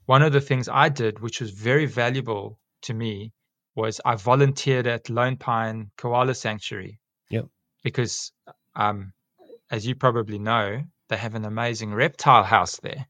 [0.05, 3.32] One of the things I did, which was very valuable to me,
[3.76, 6.99] was I volunteered at Lone Pine Koala Sanctuary.
[7.30, 7.45] Yep.
[7.84, 8.32] Because,
[8.76, 9.14] um,
[9.72, 13.07] as you probably know, they have an amazing reptile house there.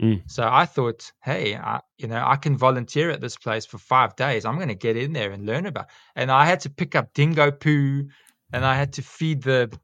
[0.00, 0.22] Mm.
[0.30, 4.14] So I thought, hey, I, you know, I can volunteer at this place for five
[4.16, 4.44] days.
[4.44, 5.86] I'm going to get in there and learn about.
[6.14, 8.08] And I had to pick up dingo poo
[8.52, 9.76] and I had to feed the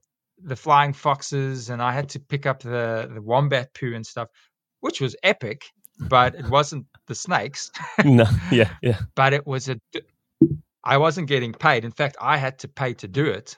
[0.44, 4.28] the flying foxes, and I had to pick up the the wombat poo and stuff,
[4.80, 5.64] which was epic.
[5.98, 7.70] But it wasn't the snakes.
[8.04, 8.98] no, yeah, yeah.
[9.14, 9.78] But it was a.
[10.84, 11.84] I wasn't getting paid.
[11.84, 13.56] In fact, I had to pay to do it.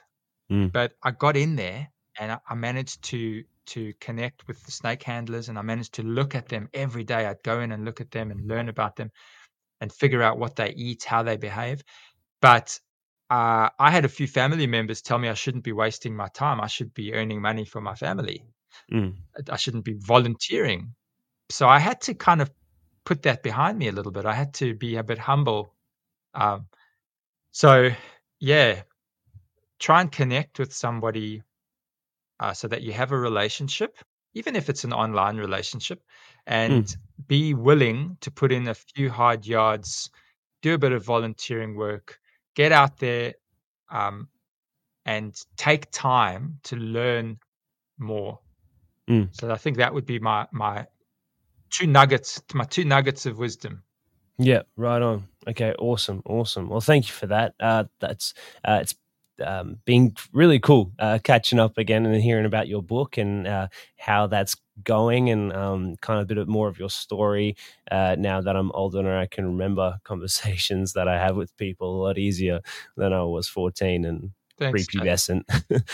[0.51, 0.71] Mm.
[0.71, 1.89] But I got in there,
[2.19, 6.35] and I managed to to connect with the snake handlers, and I managed to look
[6.35, 7.25] at them every day.
[7.25, 9.11] I'd go in and look at them and learn about them,
[9.81, 11.83] and figure out what they eat, how they behave.
[12.41, 12.79] But
[13.29, 16.61] uh, I had a few family members tell me I shouldn't be wasting my time.
[16.61, 18.45] I should be earning money for my family.
[18.91, 19.15] Mm.
[19.49, 20.93] I shouldn't be volunteering.
[21.49, 22.51] So I had to kind of
[23.03, 24.25] put that behind me a little bit.
[24.25, 25.73] I had to be a bit humble.
[26.33, 26.67] Um,
[27.51, 27.91] so,
[28.39, 28.81] yeah,
[29.79, 31.41] try and connect with somebody
[32.39, 33.97] uh, so that you have a relationship,
[34.33, 36.01] even if it's an online relationship,
[36.45, 36.97] and mm.
[37.27, 40.09] be willing to put in a few hard yards,
[40.61, 42.19] do a bit of volunteering work
[42.55, 43.33] get out there
[43.91, 44.29] um,
[45.05, 47.37] and take time to learn
[47.99, 48.39] more.
[49.09, 49.29] Mm.
[49.31, 50.87] So I think that would be my my
[51.69, 53.83] two nuggets, my two nuggets of wisdom.
[54.37, 55.27] Yeah, right on.
[55.47, 56.67] Okay, awesome, awesome.
[56.67, 57.53] Well, thank you for that.
[57.59, 58.33] Uh, that's
[58.65, 58.95] uh, it's
[59.43, 63.67] um, being really cool uh, catching up again and hearing about your book and uh,
[63.97, 67.55] how that's going and um, kind of a bit of more of your story
[67.91, 72.01] uh, now that I'm older and I can remember conversations that I have with people
[72.01, 72.61] a lot easier
[72.97, 75.43] than I was 14 and Thanks, prepubescent.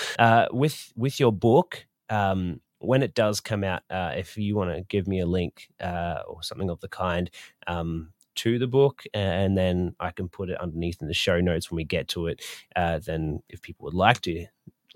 [0.19, 4.75] uh, with with your book, um, when it does come out, uh, if you want
[4.75, 7.29] to give me a link uh, or something of the kind,
[7.67, 11.69] um, to the book, and then I can put it underneath in the show notes
[11.69, 12.43] when we get to it.
[12.75, 14.45] Uh, then, if people would like to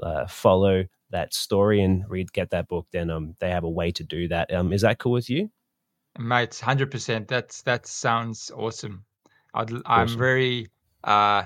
[0.02, 3.92] uh, follow that story and read get that book, then um, they have a way
[3.92, 4.54] to do that.
[4.54, 5.50] Um, is that cool with you?
[6.18, 7.28] Mate, hundred percent.
[7.28, 9.06] That's that sounds awesome.
[9.54, 10.70] i am very
[11.04, 11.44] uh,